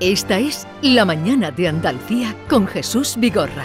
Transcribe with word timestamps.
Esta 0.00 0.38
es 0.38 0.64
La 0.80 1.04
Mañana 1.04 1.50
de 1.50 1.66
Andalucía 1.66 2.32
con 2.48 2.68
Jesús 2.68 3.16
Vigorra. 3.18 3.64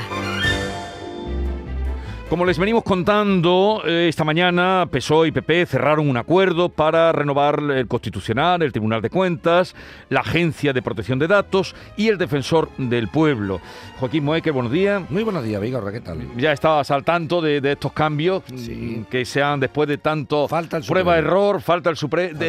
Como 2.30 2.46
les 2.46 2.58
venimos 2.58 2.84
contando, 2.84 3.84
eh, 3.86 4.08
esta 4.10 4.24
mañana 4.24 4.88
PSOE 4.90 5.28
y 5.28 5.32
PP 5.32 5.68
cerraron 5.68 6.10
un 6.10 6.18
acuerdo 6.18 6.70
para 6.70 7.12
renovar 7.12 7.60
el 7.60 7.88
Constitucional, 7.88 8.64
el 8.64 8.72
Tribunal 8.72 9.02
de 9.02 9.10
Cuentas, 9.12 9.76
la 10.10 10.22
Agencia 10.22 10.74
de 10.74 10.82
Protección 10.82 11.20
de 11.20 11.28
Datos 11.28 11.76
y 11.96 12.08
el 12.08 12.18
Defensor 12.18 12.70
del 12.78 13.10
Pueblo. 13.10 13.62
Joaquín 14.00 14.24
Moeque, 14.24 14.50
buenos 14.52 14.72
días. 14.72 15.08
Muy 15.12 15.22
buenos 15.24 15.44
días, 15.44 15.62
Vigorra, 15.62 15.92
¿qué 15.92 16.00
tal? 16.00 16.26
Ya 16.36 16.54
estabas 16.54 16.90
al 16.92 17.04
tanto 17.04 17.40
de, 17.40 17.62
estos 17.64 17.94
cambios 17.94 18.42
sí. 18.56 19.06
que 19.12 19.26
sean 19.26 19.60
después 19.60 19.88
de 19.88 19.98
tanto 20.00 20.48
falta 20.48 20.78
el 20.78 20.84
prueba-error, 20.84 21.62
falta 21.62 21.92
el, 21.92 21.98
Supremo, 21.98 22.40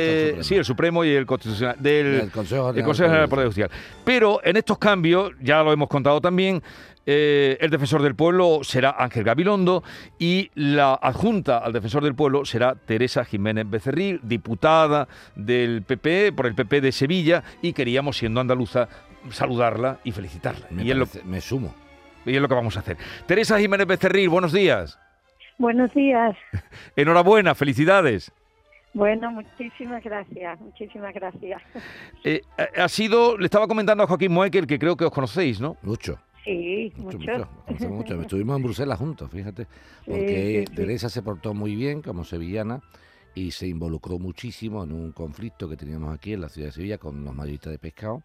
sí, 0.40 0.54
el 0.54 0.64
Supremo 0.64 1.04
y 1.04 1.10
el 1.10 1.26
Constitucional, 1.26 1.76
del 1.78 2.06
el 2.06 2.30
Consejo 2.30 2.72
General 2.72 3.22
de 3.22 3.28
Poder 3.28 3.46
Judicial. 3.46 3.70
Pero 4.04 4.40
en 4.44 4.56
estos 4.56 4.78
cambios, 4.78 5.32
ya 5.42 5.62
lo 5.62 5.72
hemos 5.72 5.88
contado 5.88 6.20
también, 6.20 6.62
eh, 7.06 7.58
el 7.60 7.70
defensor 7.70 8.02
del 8.02 8.14
pueblo 8.14 8.60
será 8.62 8.94
Ángel 8.98 9.24
Gabilondo 9.24 9.82
y 10.18 10.50
la 10.54 10.94
adjunta 10.94 11.58
al 11.58 11.72
defensor 11.72 12.02
del 12.02 12.14
pueblo 12.14 12.44
será 12.44 12.74
Teresa 12.74 13.24
Jiménez 13.24 13.68
Becerril, 13.68 14.20
diputada 14.22 15.08
del 15.34 15.82
PP, 15.82 16.32
por 16.32 16.46
el 16.46 16.54
PP 16.54 16.80
de 16.80 16.92
Sevilla, 16.92 17.42
y 17.60 17.72
queríamos, 17.72 18.16
siendo 18.16 18.40
andaluza, 18.40 18.88
saludarla 19.30 19.98
y 20.04 20.12
felicitarla. 20.12 20.66
Me, 20.70 20.84
y 20.84 20.92
parece, 20.92 21.22
me 21.24 21.40
sumo. 21.40 21.74
Y 22.24 22.34
es 22.34 22.40
lo 22.40 22.48
que 22.48 22.54
vamos 22.54 22.76
a 22.76 22.80
hacer. 22.80 22.96
Teresa 23.26 23.58
Jiménez 23.58 23.86
Becerril, 23.86 24.28
buenos 24.28 24.52
días. 24.52 24.98
Buenos 25.58 25.92
días. 25.92 26.36
Enhorabuena, 26.96 27.54
felicidades. 27.54 28.32
Bueno, 28.94 29.30
muchísimas 29.32 30.04
gracias, 30.04 30.60
muchísimas 30.60 31.12
gracias. 31.12 31.60
Eh, 32.22 32.42
ha 32.76 32.88
sido, 32.88 33.36
le 33.36 33.46
estaba 33.46 33.66
comentando 33.66 34.04
a 34.04 34.06
Joaquín 34.06 34.32
Moekel, 34.32 34.68
que 34.68 34.78
creo 34.78 34.96
que 34.96 35.04
os 35.04 35.10
conocéis, 35.10 35.60
¿no? 35.60 35.76
Mucho. 35.82 36.18
Sí, 36.44 36.92
mucho. 36.96 37.18
mucho. 37.18 37.48
mucho. 37.68 37.88
mucho. 37.88 38.20
Estuvimos 38.20 38.56
en 38.56 38.62
Bruselas 38.62 38.98
juntos, 38.98 39.30
fíjate, 39.30 39.66
porque 40.06 40.64
Sí. 40.68 40.74
Teresa 40.74 41.08
se 41.08 41.22
portó 41.22 41.54
muy 41.54 41.74
bien 41.74 42.02
como 42.02 42.24
sevillana 42.24 42.82
y 43.34 43.50
se 43.50 43.66
involucró 43.66 44.18
muchísimo 44.18 44.84
en 44.84 44.92
un 44.92 45.12
conflicto 45.12 45.68
que 45.68 45.76
teníamos 45.76 46.14
aquí 46.14 46.34
en 46.34 46.40
la 46.42 46.48
ciudad 46.48 46.68
de 46.68 46.72
Sevilla 46.72 46.98
con 46.98 47.24
los 47.24 47.34
mayoristas 47.34 47.72
de 47.72 47.78
pescado 47.78 48.22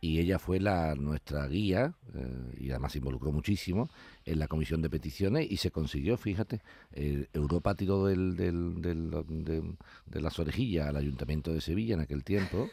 y 0.00 0.20
ella 0.20 0.38
fue 0.38 0.60
la 0.60 0.94
nuestra 0.94 1.48
guía 1.48 1.94
eh, 2.14 2.54
y 2.60 2.70
además 2.70 2.92
se 2.92 2.98
involucró 2.98 3.32
muchísimo 3.32 3.88
en 4.26 4.38
la 4.38 4.46
comisión 4.46 4.82
de 4.82 4.90
peticiones 4.90 5.50
y 5.50 5.56
se 5.56 5.70
consiguió, 5.70 6.18
fíjate, 6.18 6.60
eh, 6.92 7.26
Europa 7.32 7.74
tiró 7.74 8.04
del, 8.04 8.36
del- 8.36 8.82
del- 8.82 9.10
de, 9.10 9.62
de 10.06 10.20
las 10.20 10.38
orejillas 10.38 10.88
al 10.88 10.96
ayuntamiento 10.96 11.52
de 11.54 11.62
Sevilla 11.62 11.94
en 11.94 12.00
aquel 12.00 12.22
tiempo 12.22 12.68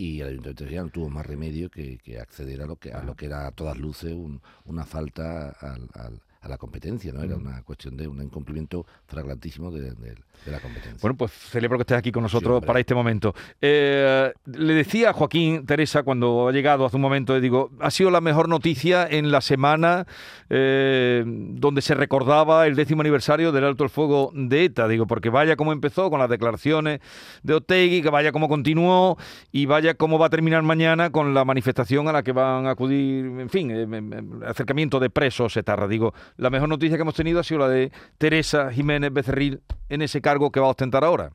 y 0.00 0.20
el 0.22 0.28
ayuntamiento 0.28 0.64
de 0.64 0.76
no 0.76 0.88
tuvo 0.88 1.10
más 1.10 1.26
remedio 1.26 1.70
que, 1.70 1.98
que 1.98 2.18
acceder 2.18 2.62
a 2.62 2.66
lo 2.66 2.76
que 2.76 2.92
a 2.92 3.02
lo 3.02 3.14
que 3.14 3.26
era 3.26 3.46
a 3.46 3.50
todas 3.52 3.76
luces 3.76 4.12
un- 4.14 4.40
una 4.64 4.84
falta 4.86 5.50
al- 5.50 5.88
al- 5.94 6.22
a 6.42 6.48
la 6.48 6.56
competencia, 6.56 7.12
¿no? 7.12 7.22
Era 7.22 7.36
una 7.36 7.62
cuestión 7.62 7.96
de 7.96 8.08
un 8.08 8.22
incumplimiento 8.22 8.86
flagrantísimo 9.06 9.70
de, 9.70 9.90
de- 9.92 10.14
de 10.46 10.50
la 10.52 10.58
competencia. 10.58 10.96
Bueno, 11.02 11.16
pues 11.18 11.32
celebro 11.32 11.76
que 11.76 11.82
estés 11.82 11.98
aquí 11.98 12.10
con 12.10 12.22
nosotros 12.22 12.64
para 12.64 12.80
este 12.80 12.94
momento. 12.94 13.34
Eh, 13.60 14.32
le 14.46 14.72
decía 14.72 15.10
a 15.10 15.12
Joaquín, 15.12 15.66
Teresa, 15.66 16.02
cuando 16.02 16.48
ha 16.48 16.52
llegado 16.52 16.86
hace 16.86 16.96
un 16.96 17.02
momento, 17.02 17.34
le 17.34 17.42
digo, 17.42 17.70
ha 17.78 17.90
sido 17.90 18.10
la 18.10 18.22
mejor 18.22 18.48
noticia 18.48 19.06
en 19.06 19.30
la 19.30 19.42
semana 19.42 20.06
eh, 20.48 21.22
donde 21.26 21.82
se 21.82 21.94
recordaba 21.94 22.66
el 22.66 22.74
décimo 22.74 23.02
aniversario 23.02 23.52
del 23.52 23.64
alto 23.64 23.84
el 23.84 23.90
fuego 23.90 24.30
de 24.34 24.64
ETA. 24.64 24.88
Digo, 24.88 25.06
porque 25.06 25.28
vaya 25.28 25.56
como 25.56 25.72
empezó 25.72 26.08
con 26.08 26.18
las 26.20 26.30
declaraciones 26.30 27.00
de 27.42 27.54
Otegui, 27.54 28.00
que 28.00 28.08
vaya 28.10 28.32
como 28.32 28.48
continuó 28.48 29.18
y 29.52 29.66
vaya 29.66 29.92
cómo 29.94 30.18
va 30.18 30.26
a 30.26 30.30
terminar 30.30 30.62
mañana 30.62 31.10
con 31.10 31.34
la 31.34 31.44
manifestación 31.44 32.08
a 32.08 32.12
la 32.12 32.22
que 32.22 32.32
van 32.32 32.66
a 32.66 32.70
acudir, 32.70 33.26
en 33.26 33.50
fin, 33.50 33.70
eh, 33.70 34.46
acercamiento 34.46 34.98
de 35.00 35.10
presos 35.10 35.54
etarra. 35.58 35.86
Digo, 35.86 36.14
la 36.36 36.50
mejor 36.50 36.68
noticia 36.68 36.96
que 36.96 37.02
hemos 37.02 37.14
tenido 37.14 37.40
ha 37.40 37.44
sido 37.44 37.60
la 37.60 37.68
de 37.68 37.90
Teresa 38.18 38.70
Jiménez 38.72 39.12
Becerril 39.12 39.60
en 39.88 40.02
ese 40.02 40.20
cargo 40.20 40.50
que 40.50 40.60
va 40.60 40.66
a 40.66 40.70
ostentar 40.70 41.04
ahora. 41.04 41.30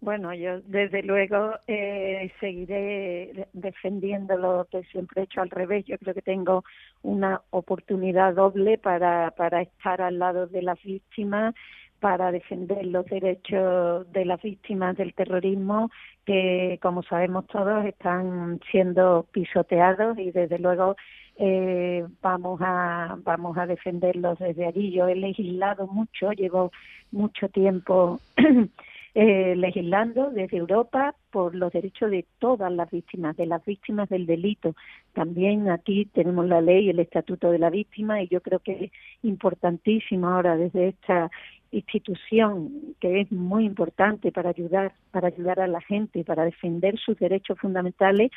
Bueno, 0.00 0.34
yo 0.34 0.60
desde 0.60 1.02
luego 1.02 1.52
eh, 1.66 2.30
seguiré 2.38 3.32
de- 3.34 3.48
defendiendo 3.54 4.36
lo 4.36 4.66
que 4.70 4.82
siempre 4.84 5.22
he 5.22 5.24
hecho 5.24 5.40
al 5.40 5.50
revés. 5.50 5.86
Yo 5.86 5.96
creo 5.98 6.14
que 6.14 6.22
tengo 6.22 6.64
una 7.02 7.40
oportunidad 7.50 8.34
doble 8.34 8.76
para, 8.78 9.30
para 9.32 9.62
estar 9.62 10.02
al 10.02 10.18
lado 10.18 10.46
de 10.46 10.60
las 10.62 10.80
víctimas, 10.82 11.54
para 11.98 12.30
defender 12.30 12.84
los 12.86 13.06
derechos 13.06 14.12
de 14.12 14.26
las 14.26 14.40
víctimas 14.42 14.96
del 14.98 15.14
terrorismo, 15.14 15.90
que 16.26 16.78
como 16.82 17.02
sabemos 17.02 17.46
todos 17.46 17.86
están 17.86 18.60
siendo 18.70 19.26
pisoteados 19.32 20.18
y 20.18 20.30
desde 20.30 20.58
luego 20.58 20.96
eh, 21.38 22.04
vamos 22.22 22.60
a 22.62 23.16
vamos 23.22 23.58
a 23.58 23.66
defenderlos 23.66 24.38
desde 24.38 24.66
allí. 24.66 24.90
Yo 24.90 25.08
he 25.08 25.14
legislado 25.14 25.86
mucho, 25.86 26.32
llevo 26.32 26.72
mucho 27.12 27.48
tiempo 27.48 28.20
eh, 29.14 29.54
legislando 29.56 30.30
desde 30.30 30.56
Europa 30.56 31.14
por 31.30 31.54
los 31.54 31.72
derechos 31.72 32.10
de 32.10 32.24
todas 32.38 32.72
las 32.72 32.90
víctimas, 32.90 33.36
de 33.36 33.46
las 33.46 33.64
víctimas 33.64 34.08
del 34.08 34.26
delito. 34.26 34.74
También 35.12 35.68
aquí 35.68 36.06
tenemos 36.06 36.46
la 36.46 36.60
ley, 36.60 36.88
el 36.88 37.00
Estatuto 37.00 37.50
de 37.50 37.58
la 37.58 37.70
Víctima, 37.70 38.22
y 38.22 38.28
yo 38.28 38.40
creo 38.40 38.60
que 38.60 38.84
es 38.84 38.92
importantísimo 39.22 40.28
ahora 40.28 40.56
desde 40.56 40.88
esta 40.88 41.30
institución 41.70 42.94
que 43.00 43.20
es 43.22 43.32
muy 43.32 43.64
importante 43.64 44.32
para 44.32 44.50
ayudar 44.50 44.92
para 45.10 45.28
ayudar 45.28 45.60
a 45.60 45.66
la 45.66 45.80
gente 45.80 46.24
para 46.24 46.44
defender 46.44 46.96
sus 46.98 47.18
derechos 47.18 47.58
fundamentales 47.58 48.30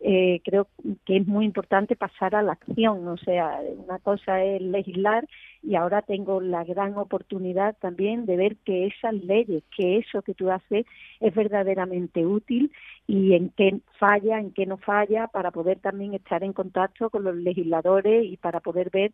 eh, 0.00 0.40
creo 0.44 0.68
que 1.04 1.16
es 1.18 1.26
muy 1.26 1.44
importante 1.44 1.96
pasar 1.96 2.34
a 2.34 2.42
la 2.42 2.52
acción 2.52 3.06
o 3.08 3.16
sea 3.16 3.60
una 3.76 3.98
cosa 3.98 4.42
es 4.42 4.60
legislar 4.60 5.26
y 5.62 5.76
ahora 5.76 6.02
tengo 6.02 6.40
la 6.40 6.64
gran 6.64 6.96
oportunidad 6.98 7.76
también 7.78 8.26
de 8.26 8.36
ver 8.36 8.56
que 8.64 8.86
esas 8.86 9.14
leyes 9.14 9.62
que 9.76 9.98
eso 9.98 10.22
que 10.22 10.34
tú 10.34 10.50
haces 10.50 10.86
es 11.20 11.34
verdaderamente 11.34 12.26
útil 12.26 12.72
y 13.06 13.34
en 13.34 13.50
qué 13.50 13.80
falla 13.98 14.40
en 14.40 14.52
qué 14.52 14.66
no 14.66 14.78
falla 14.78 15.28
para 15.28 15.50
poder 15.50 15.78
también 15.78 16.14
estar 16.14 16.42
en 16.42 16.52
contacto 16.52 17.10
con 17.10 17.24
los 17.24 17.36
legisladores 17.36 18.24
y 18.26 18.36
para 18.36 18.60
poder 18.60 18.90
ver 18.90 19.12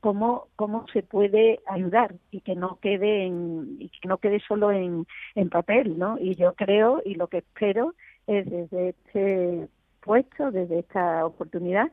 cómo 0.00 0.48
cómo 0.56 0.86
se 0.92 1.02
puede 1.02 1.60
ayudar 1.66 2.14
y 2.30 2.40
que 2.40 2.56
no 2.56 2.78
quede 2.80 3.26
en 3.26 3.76
y 3.78 3.88
que 3.90 4.08
no 4.08 4.18
quede 4.18 4.40
solo 4.40 4.72
en, 4.72 5.06
en 5.34 5.50
papel 5.50 5.98
no 5.98 6.18
y 6.18 6.34
yo 6.34 6.54
creo 6.54 7.02
y 7.04 7.14
lo 7.14 7.28
que 7.28 7.38
espero 7.38 7.94
es 8.26 8.48
desde 8.48 8.90
este 8.90 9.68
puesto 10.04 10.50
desde 10.50 10.80
esta 10.80 11.24
oportunidad 11.24 11.86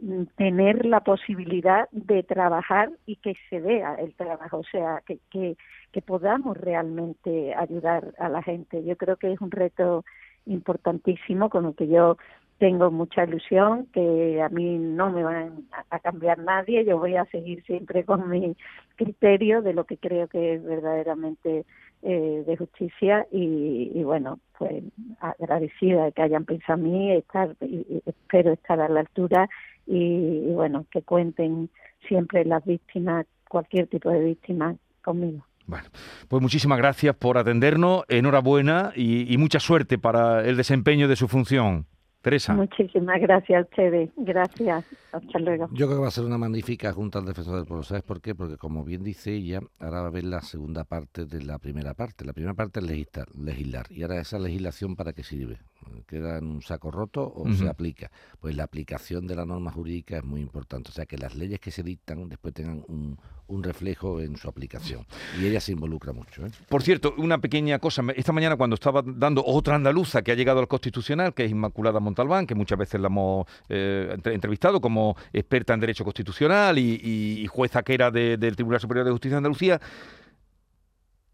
mm, 0.00 0.24
tener 0.36 0.84
la 0.84 1.00
posibilidad 1.00 1.88
de 1.92 2.22
trabajar 2.22 2.90
y 3.06 3.16
que 3.16 3.34
se 3.48 3.60
vea 3.60 3.94
el 3.94 4.14
trabajo 4.14 4.58
o 4.58 4.64
sea 4.64 5.02
que 5.06 5.18
que, 5.30 5.56
que 5.92 6.02
podamos 6.02 6.56
realmente 6.56 7.54
ayudar 7.54 8.14
a 8.18 8.28
la 8.28 8.42
gente. 8.42 8.84
Yo 8.84 8.96
creo 8.96 9.16
que 9.16 9.32
es 9.32 9.40
un 9.40 9.50
reto 9.50 10.04
importantísimo 10.46 11.50
con 11.50 11.66
el 11.66 11.74
que 11.74 11.86
yo 11.86 12.16
tengo 12.62 12.92
mucha 12.92 13.24
ilusión, 13.24 13.86
que 13.92 14.40
a 14.40 14.48
mí 14.48 14.78
no 14.78 15.10
me 15.10 15.24
van 15.24 15.66
a, 15.90 15.98
cambiar 15.98 16.38
nadie, 16.38 16.84
yo 16.84 16.96
voy 16.96 17.16
a 17.16 17.24
seguir 17.24 17.60
siempre 17.64 18.04
con 18.04 18.30
mi 18.30 18.56
criterio 18.94 19.62
de 19.62 19.72
lo 19.72 19.82
que 19.82 19.96
creo 19.96 20.28
que 20.28 20.54
es 20.54 20.62
verdaderamente 20.62 21.64
eh, 22.02 22.44
de 22.46 22.56
justicia 22.56 23.26
y, 23.32 24.00
bueno, 24.04 24.38
pues 24.56 24.84
agradecida 25.18 26.04
de 26.04 26.12
que 26.12 26.22
hayan 26.22 26.44
pensado 26.44 26.78
en 26.78 26.92
mí, 26.92 27.10
estar, 27.10 27.56
y, 27.62 28.00
espero 28.06 28.52
estar 28.52 28.78
a 28.80 28.88
la 28.88 29.00
altura 29.00 29.48
y, 29.84 30.52
bueno, 30.52 30.86
que 30.92 31.02
cuenten 31.02 31.68
siempre 32.06 32.44
las 32.44 32.64
víctimas, 32.64 33.26
cualquier 33.48 33.88
tipo 33.88 34.08
de 34.08 34.20
víctima 34.20 34.76
conmigo. 35.02 35.44
Bueno, 35.66 35.88
pues 36.28 36.40
muchísimas 36.40 36.78
gracias 36.78 37.16
por 37.16 37.38
atendernos, 37.38 38.04
enhorabuena 38.06 38.92
y 38.94 39.36
mucha 39.36 39.58
suerte 39.58 39.98
para 39.98 40.44
el 40.44 40.56
desempeño 40.56 41.08
de 41.08 41.16
su 41.16 41.26
función. 41.26 41.86
Teresa. 42.22 42.54
Muchísimas 42.54 43.20
gracias 43.20 43.58
a 43.58 43.62
ustedes. 43.62 44.10
Gracias. 44.16 44.84
Hasta 45.10 45.38
luego. 45.40 45.68
Yo 45.72 45.86
creo 45.86 45.98
que 45.98 46.02
va 46.02 46.08
a 46.08 46.12
ser 46.12 46.24
una 46.24 46.38
magnífica 46.38 46.92
Junta 46.92 47.18
al 47.18 47.26
Defensor 47.26 47.56
del 47.56 47.66
Pueblo. 47.66 47.82
¿Sabes 47.82 48.04
por 48.04 48.20
qué? 48.20 48.34
Porque, 48.34 48.56
como 48.56 48.84
bien 48.84 49.02
dice 49.02 49.34
ella, 49.34 49.60
ahora 49.80 50.02
va 50.02 50.06
a 50.06 50.10
ver 50.10 50.24
la 50.24 50.40
segunda 50.40 50.84
parte 50.84 51.26
de 51.26 51.42
la 51.42 51.58
primera 51.58 51.94
parte. 51.94 52.24
La 52.24 52.32
primera 52.32 52.54
parte 52.54 52.80
es 52.80 52.86
legislar. 52.86 53.28
legislar. 53.36 53.86
Y 53.90 54.02
ahora 54.02 54.20
esa 54.20 54.38
legislación, 54.38 54.96
¿para 54.96 55.12
qué 55.12 55.24
sirve? 55.24 55.58
¿Queda 56.06 56.38
en 56.38 56.46
un 56.46 56.62
saco 56.62 56.90
roto 56.90 57.32
o 57.34 57.50
se 57.52 57.68
aplica? 57.68 58.10
Pues 58.40 58.54
la 58.56 58.64
aplicación 58.64 59.26
de 59.26 59.34
la 59.36 59.44
norma 59.46 59.70
jurídica 59.70 60.18
es 60.18 60.24
muy 60.24 60.40
importante. 60.40 60.90
O 60.90 60.92
sea, 60.92 61.06
que 61.06 61.16
las 61.18 61.34
leyes 61.34 61.60
que 61.60 61.70
se 61.70 61.82
dictan 61.82 62.28
después 62.28 62.52
tengan 62.54 62.84
un, 62.88 63.18
un 63.46 63.62
reflejo 63.62 64.20
en 64.20 64.36
su 64.36 64.48
aplicación. 64.48 65.06
Y 65.40 65.46
ella 65.46 65.60
se 65.60 65.72
involucra 65.72 66.12
mucho. 66.12 66.44
¿eh? 66.46 66.50
Por 66.68 66.82
cierto, 66.82 67.14
una 67.18 67.38
pequeña 67.38 67.78
cosa. 67.78 68.02
Esta 68.14 68.32
mañana 68.32 68.56
cuando 68.56 68.74
estaba 68.74 69.02
dando 69.04 69.42
otra 69.44 69.74
andaluza 69.76 70.22
que 70.22 70.32
ha 70.32 70.34
llegado 70.34 70.60
al 70.60 70.68
Constitucional, 70.68 71.34
que 71.34 71.44
es 71.44 71.50
Inmaculada 71.50 72.00
Montalbán, 72.00 72.46
que 72.46 72.54
muchas 72.54 72.78
veces 72.78 73.00
la 73.00 73.06
hemos 73.08 73.46
eh, 73.68 74.10
entre- 74.12 74.34
entrevistado 74.34 74.80
como 74.80 75.16
experta 75.32 75.74
en 75.74 75.80
Derecho 75.80 76.04
Constitucional 76.04 76.78
y, 76.78 77.00
y- 77.02 77.40
y 77.42 77.46
jueza 77.46 77.82
que 77.82 77.94
era 77.94 78.10
de- 78.10 78.36
del 78.36 78.56
Tribunal 78.56 78.80
Superior 78.80 79.04
de 79.06 79.12
Justicia 79.12 79.34
de 79.36 79.38
Andalucía, 79.38 79.80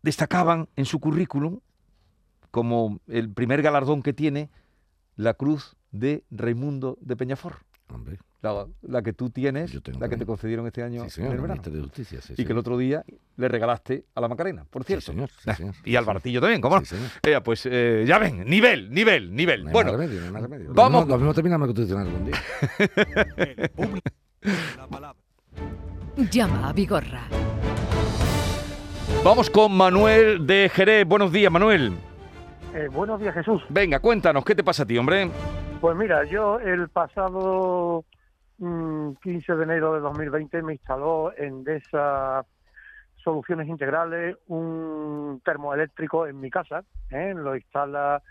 destacaban 0.02 0.68
en 0.76 0.84
su 0.84 1.00
currículum 1.00 1.60
como 2.50 3.00
el 3.08 3.30
primer 3.30 3.62
galardón 3.62 4.02
que 4.02 4.12
tiene 4.12 4.50
la 5.16 5.34
Cruz 5.34 5.76
de 5.92 6.24
Raimundo 6.30 6.96
de 7.00 7.16
Peñafort. 7.16 7.58
Hombre, 7.92 8.18
La, 8.42 8.66
la 8.82 9.02
que 9.02 9.12
tú 9.14 9.30
tienes, 9.30 9.72
la 9.98 10.08
que 10.10 10.16
te 10.18 10.26
concedieron 10.26 10.66
este 10.66 10.82
año 10.82 11.04
sí, 11.04 11.10
señor, 11.10 11.30
en 11.30 11.36
el 11.36 11.40
verano. 11.42 11.62
De 11.62 11.80
Justicia, 11.80 12.20
sí, 12.20 12.34
y 12.34 12.36
que 12.36 12.42
el 12.42 12.48
señor. 12.48 12.58
otro 12.60 12.76
día 12.78 13.02
le 13.36 13.48
regalaste 13.48 14.04
a 14.14 14.20
la 14.20 14.28
Macarena, 14.28 14.64
por 14.68 14.82
Sí, 14.82 14.88
cierto. 14.88 15.06
señor, 15.12 15.30
sí, 15.30 15.48
Ah, 15.50 15.54
señor. 15.54 15.74
Y 15.86 15.96
al 15.96 16.04
Baratillo 16.04 16.40
también, 16.40 16.60
¿cómo 16.60 16.76
no? 16.76 16.82
Sí, 16.84 16.94
señor. 16.96 17.10
Eh, 17.22 17.40
pues 17.42 17.66
eh, 17.70 18.04
ya 18.06 18.18
ven, 18.18 18.44
nivel, 18.44 18.90
nivel, 18.92 19.34
nivel. 19.34 19.62
No 19.64 19.68
hay 19.70 19.72
bueno, 19.72 19.92
más 19.92 20.00
remedio, 20.00 20.20
no 20.20 20.26
hay 20.26 20.32
más 20.32 20.42
remedio. 20.42 20.68
Lo 20.68 20.74
vamos- 20.74 21.00
mismo- 21.06 21.14
Lo 21.14 21.18
mismo 21.18 21.34
terminamos 21.34 21.66
constitucional 21.68 22.06
algún 22.06 22.24
día. 22.26 22.36
Llama 26.30 26.68
a 26.68 26.72
Vigorra. 26.72 27.22
vamos 29.24 29.48
con 29.50 29.74
Manuel 29.76 30.46
de 30.46 30.70
Jerez. 30.74 31.06
Buenos 31.06 31.32
días, 31.32 31.50
Manuel. 31.50 31.96
Eh, 32.78 32.86
buenos 32.86 33.18
días, 33.18 33.34
Jesús. 33.34 33.60
Venga, 33.70 33.98
cuéntanos, 33.98 34.44
¿qué 34.44 34.54
te 34.54 34.62
pasa 34.62 34.84
a 34.84 34.86
ti, 34.86 34.96
hombre? 34.96 35.28
Pues 35.80 35.96
mira, 35.96 36.22
yo 36.22 36.60
el 36.60 36.88
pasado 36.88 38.04
mm, 38.58 39.14
15 39.14 39.56
de 39.56 39.64
enero 39.64 39.94
de 39.94 40.00
2020 40.00 40.62
me 40.62 40.74
instaló 40.74 41.36
en 41.36 41.64
esas 41.66 42.46
soluciones 43.16 43.66
integrales 43.66 44.36
un 44.46 45.42
termoeléctrico 45.44 46.28
en 46.28 46.38
mi 46.38 46.50
casa. 46.50 46.84
¿eh? 47.10 47.34
Lo 47.34 47.56
instala, 47.56 48.22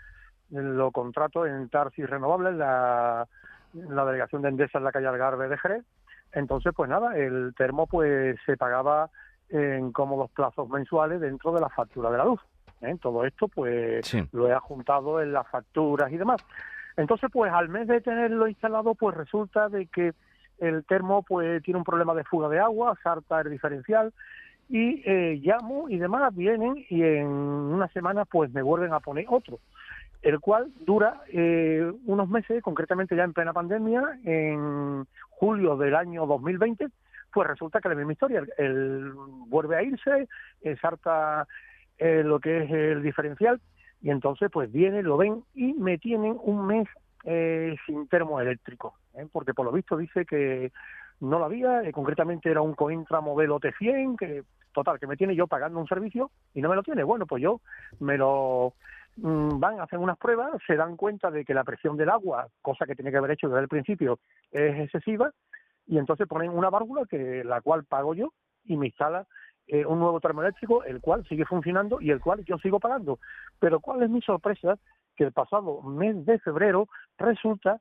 lo 0.48 0.92
contrato 0.92 1.44
en 1.44 1.68
Tarsis 1.68 2.08
Renovables, 2.08 2.54
la, 2.54 3.28
la 3.74 4.04
delegación 4.06 4.40
de 4.40 4.48
Endesa 4.48 4.78
en 4.78 4.84
la 4.84 4.92
calle 4.92 5.08
Algarve 5.08 5.48
de 5.48 5.58
Jerez. 5.58 5.84
Entonces, 6.32 6.72
pues 6.74 6.88
nada, 6.88 7.18
el 7.18 7.52
termo 7.54 7.86
pues 7.86 8.38
se 8.46 8.56
pagaba 8.56 9.10
en 9.50 9.92
cómodos 9.92 10.30
plazos 10.30 10.70
mensuales 10.70 11.20
dentro 11.20 11.52
de 11.52 11.60
la 11.60 11.68
factura 11.68 12.10
de 12.10 12.16
la 12.16 12.24
luz. 12.24 12.40
¿Eh? 12.82 12.96
Todo 13.00 13.24
esto 13.24 13.48
pues 13.48 14.06
Sí. 14.06 14.22
lo 14.32 14.48
he 14.48 14.52
adjuntado 14.52 15.20
en 15.20 15.32
las 15.32 15.46
facturas 15.48 16.10
y 16.12 16.16
demás. 16.16 16.40
Entonces, 16.96 17.30
pues 17.32 17.52
al 17.52 17.68
mes 17.68 17.86
de 17.86 18.00
tenerlo 18.00 18.48
instalado, 18.48 18.94
pues 18.94 19.16
resulta 19.16 19.68
de 19.68 19.86
que 19.86 20.12
el 20.58 20.84
termo 20.84 21.22
pues 21.22 21.62
tiene 21.62 21.78
un 21.78 21.84
problema 21.84 22.14
de 22.14 22.24
fuga 22.24 22.48
de 22.48 22.58
agua, 22.58 22.98
salta 23.02 23.40
el 23.40 23.50
diferencial 23.50 24.12
y 24.68 25.02
eh, 25.06 25.38
llamo 25.40 25.88
y 25.88 25.96
demás, 25.98 26.34
vienen 26.34 26.84
y 26.90 27.02
en 27.02 27.26
una 27.28 27.88
semana 27.88 28.24
pues 28.24 28.52
me 28.52 28.62
vuelven 28.62 28.92
a 28.92 29.00
poner 29.00 29.26
otro, 29.28 29.60
el 30.22 30.40
cual 30.40 30.72
dura 30.84 31.22
eh, 31.28 31.90
unos 32.06 32.28
meses, 32.28 32.62
concretamente 32.62 33.14
ya 33.14 33.22
en 33.24 33.32
plena 33.32 33.52
pandemia, 33.52 34.18
en 34.24 35.06
julio 35.30 35.76
del 35.76 35.94
año 35.94 36.26
2020, 36.26 36.88
pues 37.32 37.46
resulta 37.48 37.80
que 37.80 37.88
la 37.90 37.94
misma 37.94 38.12
historia, 38.12 38.40
el, 38.40 38.52
el 38.58 39.12
vuelve 39.46 39.76
a 39.76 39.82
irse, 39.82 40.28
eh, 40.62 40.76
salta 40.82 41.46
eh, 41.98 42.22
lo 42.24 42.40
que 42.40 42.64
es 42.64 42.70
el 42.70 43.02
diferencial 43.02 43.60
y 44.00 44.10
entonces 44.10 44.50
pues 44.52 44.70
vienen, 44.70 45.04
lo 45.04 45.16
ven 45.16 45.42
y 45.54 45.74
me 45.74 45.98
tienen 45.98 46.36
un 46.40 46.66
mes 46.66 46.88
eh, 47.24 47.76
sin 47.86 48.08
termoeléctrico, 48.08 48.94
¿eh? 49.14 49.26
porque 49.30 49.54
por 49.54 49.66
lo 49.66 49.72
visto 49.72 49.96
dice 49.96 50.24
que 50.24 50.72
no 51.20 51.38
lo 51.38 51.46
había, 51.46 51.82
eh, 51.82 51.92
concretamente 51.92 52.50
era 52.50 52.60
un 52.60 52.74
Cointra 52.74 53.20
modelo 53.20 53.58
T100, 53.58 54.16
que 54.16 54.44
total, 54.72 55.00
que 55.00 55.06
me 55.08 55.16
tiene 55.16 55.34
yo 55.34 55.48
pagando 55.48 55.80
un 55.80 55.88
servicio 55.88 56.30
y 56.54 56.62
no 56.62 56.68
me 56.68 56.76
lo 56.76 56.82
tiene. 56.82 57.02
Bueno, 57.02 57.26
pues 57.26 57.42
yo 57.42 57.60
me 57.98 58.16
lo 58.16 58.74
mm, 59.16 59.58
van, 59.58 59.80
hacen 59.80 59.98
unas 59.98 60.16
pruebas, 60.16 60.52
se 60.66 60.76
dan 60.76 60.96
cuenta 60.96 61.30
de 61.30 61.44
que 61.44 61.54
la 61.54 61.64
presión 61.64 61.96
del 61.96 62.10
agua, 62.10 62.46
cosa 62.62 62.86
que 62.86 62.94
tiene 62.94 63.10
que 63.10 63.16
haber 63.16 63.32
hecho 63.32 63.48
desde 63.48 63.62
el 63.62 63.68
principio, 63.68 64.20
es 64.52 64.78
excesiva 64.78 65.32
y 65.86 65.98
entonces 65.98 66.28
ponen 66.28 66.50
una 66.50 66.70
válvula 66.70 67.02
que 67.08 67.42
la 67.42 67.60
cual 67.62 67.84
pago 67.84 68.14
yo 68.14 68.32
y 68.64 68.76
me 68.76 68.86
instala 68.86 69.26
eh, 69.68 69.86
un 69.86 69.98
nuevo 70.00 70.20
termoeléctrico, 70.20 70.82
el 70.84 71.00
cual 71.00 71.26
sigue 71.28 71.44
funcionando 71.44 72.00
y 72.00 72.10
el 72.10 72.20
cual 72.20 72.44
yo 72.44 72.58
sigo 72.58 72.80
pagando. 72.80 73.18
Pero 73.60 73.80
¿cuál 73.80 74.02
es 74.02 74.10
mi 74.10 74.20
sorpresa? 74.22 74.78
Que 75.16 75.24
el 75.24 75.32
pasado 75.32 75.82
mes 75.82 76.24
de 76.26 76.38
febrero 76.38 76.88
resulta, 77.18 77.80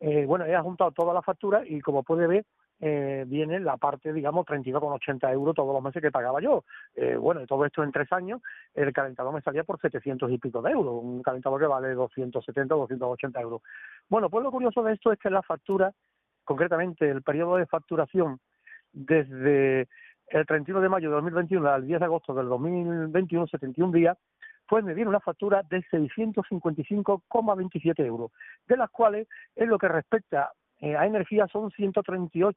eh, 0.00 0.26
bueno, 0.26 0.44
he 0.44 0.58
juntado 0.60 0.90
toda 0.92 1.14
la 1.14 1.22
factura 1.22 1.62
y 1.64 1.80
como 1.80 2.02
puede 2.02 2.26
ver, 2.26 2.44
eh, 2.80 3.24
viene 3.26 3.58
la 3.58 3.76
parte, 3.76 4.12
digamos, 4.12 4.46
32,80 4.46 5.32
euros 5.32 5.54
todos 5.54 5.74
los 5.74 5.82
meses 5.82 6.00
que 6.00 6.12
pagaba 6.12 6.40
yo. 6.40 6.64
Eh, 6.94 7.16
bueno, 7.16 7.44
todo 7.46 7.64
esto 7.64 7.82
en 7.82 7.90
tres 7.90 8.12
años, 8.12 8.40
el 8.74 8.92
calentador 8.92 9.34
me 9.34 9.42
salía 9.42 9.64
por 9.64 9.80
700 9.80 10.30
y 10.30 10.38
pico 10.38 10.62
de 10.62 10.70
euros, 10.70 11.02
un 11.02 11.22
calentador 11.22 11.60
que 11.60 11.66
vale 11.66 11.94
270 11.94 12.74
o 12.74 12.78
280 12.80 13.40
euros. 13.40 13.62
Bueno, 14.08 14.30
pues 14.30 14.44
lo 14.44 14.52
curioso 14.52 14.82
de 14.82 14.94
esto 14.94 15.12
es 15.12 15.18
que 15.18 15.30
la 15.30 15.42
factura, 15.42 15.92
concretamente 16.44 17.10
el 17.10 17.22
periodo 17.22 17.56
de 17.56 17.66
facturación 17.66 18.38
desde 18.92 19.88
el 20.30 20.46
31 20.46 20.80
de 20.80 20.88
mayo 20.88 21.08
de 21.08 21.14
2021 21.16 21.68
al 21.68 21.86
10 21.86 22.00
de 22.00 22.04
agosto 22.04 22.34
del 22.34 22.48
2021, 22.48 23.46
71 23.46 23.92
días, 23.92 24.18
pues 24.68 24.84
me 24.84 24.94
viene 24.94 25.08
una 25.08 25.20
factura 25.20 25.62
de 25.62 25.82
655,27 25.84 28.04
euros, 28.04 28.32
de 28.66 28.76
las 28.76 28.90
cuales, 28.90 29.26
en 29.56 29.70
lo 29.70 29.78
que 29.78 29.88
respecta 29.88 30.52
eh, 30.80 30.94
a 30.96 31.06
energía, 31.06 31.46
son 31.48 31.70
138, 31.70 32.54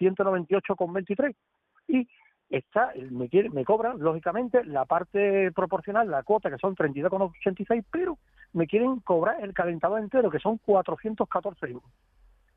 198,23. 0.00 1.34
Y 1.88 2.08
está, 2.50 2.92
me, 3.10 3.28
quiere, 3.28 3.50
me 3.50 3.64
cobran, 3.64 4.00
lógicamente, 4.00 4.64
la 4.64 4.84
parte 4.84 5.52
proporcional, 5.52 6.10
la 6.10 6.24
cuota, 6.24 6.50
que 6.50 6.58
son 6.58 6.74
32,86, 6.74 7.84
pero 7.90 8.18
me 8.52 8.66
quieren 8.66 8.98
cobrar 9.00 9.42
el 9.42 9.54
calentador 9.54 10.00
entero, 10.00 10.30
que 10.30 10.40
son 10.40 10.58
414 10.58 11.66
euros. 11.66 11.90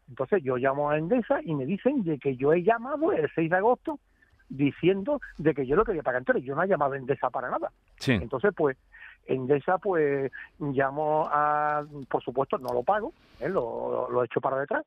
Entonces 0.09 0.43
yo 0.43 0.57
llamo 0.57 0.89
a 0.89 0.97
Endesa 0.97 1.39
y 1.43 1.53
me 1.53 1.65
dicen 1.65 2.03
de 2.03 2.17
que 2.17 2.35
yo 2.35 2.53
he 2.53 2.63
llamado 2.63 3.11
el 3.11 3.29
6 3.35 3.49
de 3.49 3.57
agosto 3.57 3.99
diciendo 4.49 5.19
de 5.37 5.53
que 5.53 5.65
yo 5.65 5.75
lo 5.75 5.85
quería 5.85 6.03
pagar 6.03 6.21
entero. 6.21 6.39
Yo 6.39 6.55
no 6.55 6.63
he 6.63 6.67
llamado 6.67 6.93
a 6.93 6.97
Endesa 6.97 7.29
para 7.29 7.49
nada. 7.49 7.71
Sí. 7.97 8.13
Entonces, 8.13 8.53
pues, 8.55 8.77
Endesa, 9.25 9.77
pues, 9.77 10.31
llamo 10.59 11.27
a, 11.31 11.83
por 12.09 12.23
supuesto, 12.23 12.57
no 12.57 12.73
lo 12.73 12.83
pago, 12.83 13.13
¿eh? 13.39 13.49
lo, 13.49 14.09
lo 14.09 14.23
echo 14.23 14.39
para 14.39 14.59
detrás. 14.59 14.85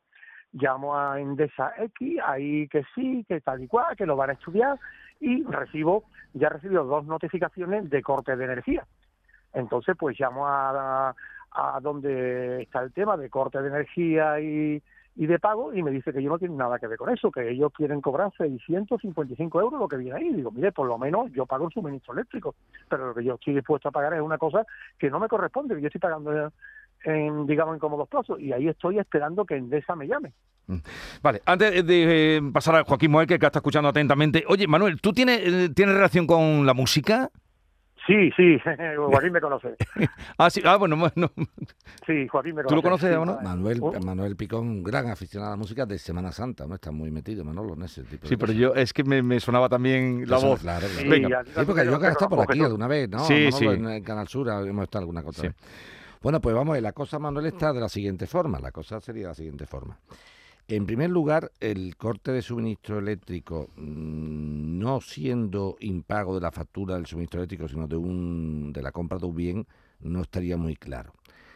Llamo 0.53 0.97
a 0.97 1.21
Endesa 1.21 1.75
X, 1.79 2.19
ahí 2.25 2.67
que 2.69 2.83
sí, 2.95 3.25
que 3.29 3.41
tal 3.41 3.63
y 3.63 3.69
cual, 3.69 3.97
que 3.97 4.07
lo 4.07 4.17
van 4.17 4.31
a 4.31 4.33
estudiar, 4.33 4.79
y 5.21 5.45
recibo, 5.45 6.05
ya 6.33 6.49
he 6.49 6.51
recibido 6.51 6.85
dos 6.85 7.05
notificaciones 7.05 7.89
de 7.89 8.03
corte 8.03 8.35
de 8.35 8.45
energía. 8.45 8.85
Entonces, 9.53 9.95
pues 9.99 10.19
llamo 10.19 10.49
a, 10.49 11.15
a 11.53 11.81
donde 11.81 12.63
está 12.63 12.81
el 12.81 12.93
tema 12.93 13.17
de 13.17 13.29
corte 13.29 13.61
de 13.61 13.69
energía 13.69 14.41
y, 14.41 14.83
y 15.21 15.27
de 15.27 15.39
pago 15.39 15.75
y 15.75 15.83
me 15.83 15.91
dice 15.91 16.15
que 16.15 16.23
yo 16.23 16.31
no 16.31 16.39
tiene 16.39 16.57
nada 16.57 16.79
que 16.79 16.87
ver 16.87 16.97
con 16.97 17.11
eso, 17.11 17.31
que 17.31 17.51
ellos 17.51 17.71
quieren 17.77 18.01
cobrar 18.01 18.33
655 18.39 19.61
euros 19.61 19.79
lo 19.79 19.87
que 19.87 19.99
viene 19.99 20.17
ahí. 20.17 20.33
Digo, 20.33 20.51
mire, 20.51 20.73
por 20.73 20.89
lo 20.89 20.97
menos 20.97 21.31
yo 21.33 21.45
pago 21.45 21.67
el 21.67 21.73
suministro 21.75 22.15
eléctrico, 22.15 22.55
pero 22.89 23.09
lo 23.09 23.15
que 23.15 23.23
yo 23.23 23.35
estoy 23.35 23.53
dispuesto 23.53 23.91
a 23.91 23.93
pagar 23.93 24.15
es 24.15 24.23
una 24.23 24.39
cosa 24.39 24.65
que 24.99 25.11
no 25.11 25.21
me 25.21 25.29
corresponde, 25.29 25.75
que 25.75 25.83
yo 25.83 25.89
estoy 25.89 26.01
pagando 26.01 26.51
en, 27.05 27.47
digamos, 27.47 27.75
en 27.75 27.81
cómodos 27.81 28.09
plazos 28.09 28.41
y 28.41 28.51
ahí 28.55 28.67
estoy 28.69 28.99
esperando 28.99 29.45
que 29.45 29.57
Endesa 29.57 29.95
me 29.95 30.09
llame. 30.09 30.33
Vale, 31.21 31.43
antes 31.45 31.87
de 31.87 32.37
eh, 32.39 32.41
pasar 32.51 32.77
a 32.77 32.85
Joaquín 32.85 33.11
Moel, 33.11 33.27
que 33.27 33.35
está 33.35 33.51
escuchando 33.59 33.91
atentamente. 33.91 34.45
Oye, 34.49 34.67
Manuel, 34.67 35.03
¿tú 35.03 35.13
tienes, 35.13 35.41
eh, 35.45 35.69
tienes 35.75 35.97
relación 35.97 36.27
con 36.27 36.65
la 36.65 36.73
música? 36.73 37.29
Sí, 38.07 38.31
sí, 38.37 38.59
Joaquín 38.97 39.33
me 39.33 39.41
conoce. 39.41 39.77
Ah, 40.39 40.49
sí, 40.51 40.63
ah, 40.65 40.77
bueno, 40.77 40.97
bueno. 40.97 41.31
Sí, 42.07 42.27
Joaquín 42.29 42.55
me 42.55 42.63
conoce. 42.63 42.69
¿Tú 42.69 42.77
lo 42.77 42.83
conoces 42.83 43.11
sí. 43.11 43.17
o 43.17 43.25
no? 43.25 43.39
Manuel, 43.43 43.79
Oh. 43.83 43.93
Manuel 44.01 44.37
Picón, 44.37 44.69
un 44.69 44.83
gran 44.83 45.09
aficionado 45.09 45.53
a 45.53 45.55
la 45.55 45.59
música 45.59 45.87
de 45.87 45.99
Semana 45.99 46.33
Santa, 46.33 46.67
¿no? 46.67 46.75
Está 46.75 46.91
muy 46.91 47.11
metido, 47.11 47.45
Manolo, 47.45 47.75
en 47.75 47.83
ese 47.83 48.03
tipo 48.05 48.23
de 48.23 48.29
Sí, 48.29 48.37
pero 48.37 48.53
yo 48.53 48.75
es 48.75 48.93
que 48.93 49.05
me, 49.05 49.23
me 49.23 49.39
sonaba 49.41 49.69
también 49.69 50.25
la 50.29 50.39
Eso, 50.39 50.47
voz. 50.49 50.61
Claro, 50.61 50.87
claro. 50.87 51.03
Sí, 51.03 51.09
Venga. 51.09 51.45
Sí, 51.45 51.61
porque 51.67 51.85
yo 51.85 51.99
te 51.99 52.07
he 52.07 52.11
estado 52.11 52.29
por 52.31 52.41
aquí 52.41 52.53
Jesús. 52.55 52.67
alguna 52.67 52.87
vez, 52.89 53.09
¿no? 53.09 53.19
Sí, 53.21 53.35
Manolo, 53.35 53.57
sí. 53.59 53.65
En 53.67 53.85
el 53.87 54.03
Canal 54.03 54.29
Sur 54.29 54.49
hemos 54.49 54.83
estado 54.85 55.03
alguna 55.03 55.23
cosa 55.23 55.43
Sí. 55.43 55.49
Bueno, 56.23 56.41
pues 56.41 56.55
vamos, 56.55 56.73
a 56.73 56.75
ver, 56.75 56.83
la 56.83 56.93
cosa, 56.93 57.19
Manuel, 57.19 57.47
está 57.47 57.73
de 57.73 57.81
la 57.81 57.89
siguiente 57.89 58.27
forma. 58.27 58.59
La 58.61 58.73
cosa 58.73 59.01
sería 59.01 59.23
de 59.23 59.29
la 59.29 59.35
siguiente 59.35 59.67
forma. 59.67 59.99
En 60.69 60.87
primer 60.87 61.11
lugar, 61.11 61.51
el 61.59 61.97
corte 61.97 62.31
de 62.31 62.43
suministro 62.43 62.99
eléctrico, 62.99 63.69
mm, 63.77 64.40
no 64.91 65.01
siendo 65.01 65.77
impago 65.81 66.35
de 66.35 66.41
la 66.41 66.51
factura 66.51 66.97
del 66.97 67.07
suministro 67.07 67.41
eléctrico, 67.41 67.69
sino 67.69 67.87
de, 67.87 67.97
un, 67.97 68.73
de 68.73 68.83
la 68.83 68.91
compra 68.91 69.19
de 69.19 69.27
un 69.27 69.37
bien, 69.37 69.67
no 70.01 70.23
estaría 70.23 70.57
muy 70.57 70.75
claro. 70.75 71.13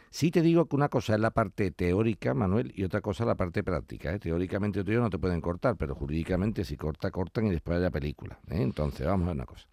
Sí 0.09 0.31
te 0.31 0.41
digo 0.41 0.67
que 0.67 0.77
una 0.77 0.87
cosa 0.87 1.15
es 1.15 1.19
la 1.19 1.31
parte 1.31 1.71
teórica, 1.71 2.33
Manuel, 2.33 2.71
y 2.73 2.85
otra 2.85 3.01
cosa 3.01 3.25
la 3.25 3.35
parte 3.35 3.61
práctica. 3.63 4.13
¿eh? 4.13 4.19
Teóricamente 4.19 4.79
ellos 4.79 5.01
no 5.01 5.09
te 5.09 5.19
pueden 5.19 5.41
cortar, 5.41 5.75
pero 5.75 5.95
jurídicamente 5.95 6.63
si 6.63 6.77
corta, 6.77 7.11
cortan 7.11 7.47
y 7.47 7.49
después 7.51 7.77
haya 7.77 7.91
película. 7.91 8.39
¿eh? 8.47 8.61
Entonces, 8.61 9.05
vamos 9.05 9.25
a 9.25 9.27
ver 9.27 9.35
una 9.35 9.45
cosa. 9.45 9.67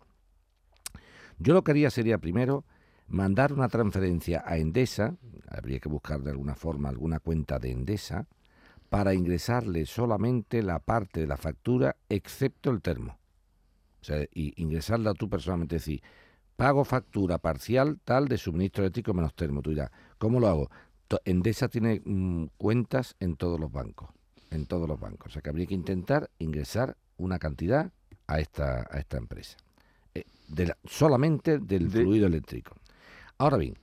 Yo 1.38 1.54
lo 1.54 1.62
que 1.62 1.70
haría 1.70 1.90
sería 1.90 2.18
primero 2.18 2.64
mandar 3.06 3.52
una 3.52 3.68
transferencia 3.68 4.42
a 4.44 4.56
Endesa, 4.58 5.14
habría 5.48 5.78
que 5.78 5.88
buscar 5.88 6.20
de 6.22 6.30
alguna 6.30 6.56
forma 6.56 6.88
alguna 6.88 7.20
cuenta 7.20 7.60
de 7.60 7.70
Endesa, 7.70 8.26
para 8.88 9.14
ingresarle 9.14 9.86
solamente 9.86 10.62
la 10.62 10.80
parte 10.80 11.20
de 11.20 11.26
la 11.28 11.36
factura 11.36 11.94
excepto 12.08 12.70
el 12.70 12.82
termo. 12.82 13.21
O 14.02 14.04
sea, 14.04 14.22
y 14.34 14.52
ingresarla 14.60 15.14
tú 15.14 15.28
personalmente, 15.30 15.76
es 15.76 15.82
decir, 15.82 16.02
pago 16.56 16.84
factura 16.84 17.38
parcial 17.38 17.98
tal 18.04 18.28
de 18.28 18.36
suministro 18.36 18.82
eléctrico 18.84 19.14
menos 19.14 19.34
termo. 19.34 19.62
Tú 19.62 19.70
dirás, 19.70 19.90
¿cómo 20.18 20.40
lo 20.40 20.48
hago? 20.48 20.70
Endesa 21.24 21.68
tiene 21.68 22.00
mm, 22.04 22.46
cuentas 22.56 23.16
en 23.20 23.36
todos 23.36 23.60
los 23.60 23.70
bancos, 23.70 24.10
en 24.50 24.66
todos 24.66 24.88
los 24.88 24.98
bancos. 24.98 25.28
O 25.28 25.30
sea 25.30 25.42
que 25.42 25.50
habría 25.50 25.66
que 25.66 25.74
intentar 25.74 26.30
ingresar 26.38 26.96
una 27.18 27.38
cantidad 27.38 27.92
a 28.26 28.40
esta, 28.40 28.86
a 28.90 28.98
esta 28.98 29.18
empresa. 29.18 29.56
Eh, 30.14 30.24
de 30.48 30.66
la- 30.66 30.78
solamente 30.84 31.58
del 31.58 31.90
De- 31.90 32.00
fluido 32.00 32.26
eléctrico. 32.26 32.76
Ahora 33.38 33.56
bien, 33.58 33.78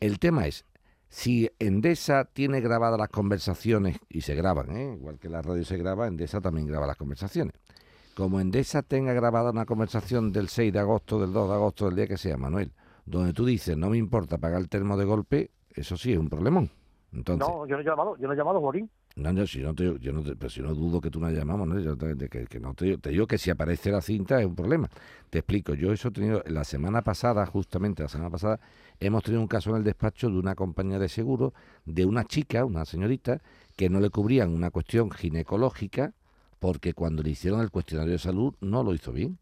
el 0.00 0.18
tema 0.18 0.46
es, 0.46 0.64
Si 1.12 1.50
Endesa 1.58 2.24
tiene 2.24 2.60
grabadas 2.60 2.96
las 2.98 3.08
conversaciones, 3.08 3.98
y 4.08 4.20
se 4.20 4.36
graban, 4.36 4.70
¿eh? 4.76 4.94
igual 4.96 5.18
que 5.18 5.28
la 5.28 5.42
radio 5.42 5.64
se 5.64 5.76
graba, 5.76 6.06
Endesa 6.06 6.40
también 6.40 6.68
graba 6.68 6.86
las 6.86 6.96
conversaciones. 6.96 7.52
Como 8.20 8.38
Endesa 8.38 8.82
tenga 8.82 9.14
grabada 9.14 9.50
una 9.50 9.64
conversación 9.64 10.30
del 10.30 10.50
6 10.50 10.74
de 10.74 10.78
agosto, 10.78 11.18
del 11.18 11.32
2 11.32 11.48
de 11.48 11.54
agosto, 11.54 11.86
del 11.86 11.96
día 11.96 12.06
que 12.06 12.18
sea, 12.18 12.36
Manuel, 12.36 12.70
donde 13.06 13.32
tú 13.32 13.46
dices, 13.46 13.78
no 13.78 13.88
me 13.88 13.96
importa 13.96 14.36
pagar 14.36 14.60
el 14.60 14.68
termo 14.68 14.98
de 14.98 15.06
golpe, 15.06 15.52
eso 15.70 15.96
sí 15.96 16.12
es 16.12 16.18
un 16.18 16.28
problemón. 16.28 16.70
Entonces, 17.14 17.48
No, 17.48 17.66
yo 17.66 17.76
no 17.76 17.80
he 17.80 17.84
llamado, 17.86 18.18
yo 18.18 18.26
no 18.26 18.34
he 18.34 18.36
llamado 18.36 18.60
Borín. 18.60 18.90
no, 19.16 19.32
no, 19.32 19.46
si 19.46 19.60
no 19.60 19.74
te, 19.74 19.98
yo 20.00 20.12
no 20.12 20.22
te- 20.22 20.36
pero 20.36 20.50
si 20.50 20.60
no 20.60 20.74
dudo 20.74 21.00
que 21.00 21.10
tú 21.10 21.18
no 21.18 21.30
llamamos, 21.30 21.66
¿no? 21.66 21.80
Yo 21.80 21.96
te, 21.96 22.14
de 22.14 22.28
que, 22.28 22.44
que 22.44 22.60
no 22.60 22.74
te, 22.74 22.98
te 22.98 23.08
digo 23.08 23.26
que 23.26 23.38
si 23.38 23.48
aparece 23.48 23.90
la 23.90 24.02
cinta 24.02 24.38
es 24.38 24.44
un 24.46 24.54
problema. 24.54 24.90
Te 25.30 25.38
explico, 25.38 25.72
yo 25.72 25.90
eso 25.90 26.08
he 26.08 26.10
tenido, 26.10 26.42
la 26.46 26.64
semana 26.64 27.00
pasada, 27.00 27.46
justamente 27.46 28.02
la 28.02 28.10
semana 28.10 28.28
pasada, 28.28 28.60
hemos 29.00 29.22
tenido 29.22 29.40
un 29.40 29.48
caso 29.48 29.70
en 29.70 29.76
el 29.76 29.82
despacho 29.84 30.28
de 30.28 30.38
una 30.38 30.54
compañía 30.54 30.98
de 30.98 31.08
seguro, 31.08 31.54
de 31.86 32.04
una 32.04 32.24
chica, 32.24 32.66
una 32.66 32.84
señorita, 32.84 33.40
que 33.78 33.88
no 33.88 33.98
le 33.98 34.10
cubrían 34.10 34.50
una 34.50 34.70
cuestión 34.70 35.10
ginecológica, 35.10 36.12
porque 36.60 36.94
cuando 36.94 37.22
le 37.22 37.30
hicieron 37.30 37.60
el 37.60 37.70
cuestionario 37.70 38.12
de 38.12 38.18
salud 38.18 38.54
no 38.60 38.84
lo 38.84 38.94
hizo 38.94 39.12
bien. 39.12 39.38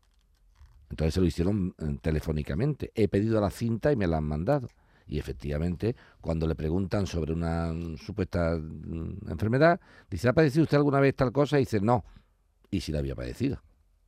Entonces 0.88 1.12
se 1.12 1.20
lo 1.20 1.26
hicieron 1.26 1.74
eh, 1.78 1.98
telefónicamente. 2.00 2.92
He 2.94 3.08
pedido 3.08 3.40
la 3.40 3.50
cinta 3.50 3.92
y 3.92 3.96
me 3.96 4.06
la 4.06 4.16
han 4.16 4.24
mandado. 4.24 4.68
Y 5.06 5.18
efectivamente, 5.18 5.96
cuando 6.20 6.46
le 6.46 6.54
preguntan 6.54 7.06
sobre 7.06 7.32
una 7.32 7.72
mm, 7.72 7.96
supuesta 7.98 8.56
mm, 8.56 9.30
enfermedad, 9.30 9.80
dice, 10.08 10.28
¿ha 10.28 10.32
padecido 10.32 10.62
usted 10.62 10.76
alguna 10.78 11.00
vez 11.00 11.14
tal 11.14 11.32
cosa? 11.32 11.58
Y 11.58 11.62
dice, 11.62 11.80
no. 11.80 12.04
Y 12.70 12.80
si 12.80 12.92
la 12.92 13.00
había 13.00 13.14
padecido. 13.14 13.60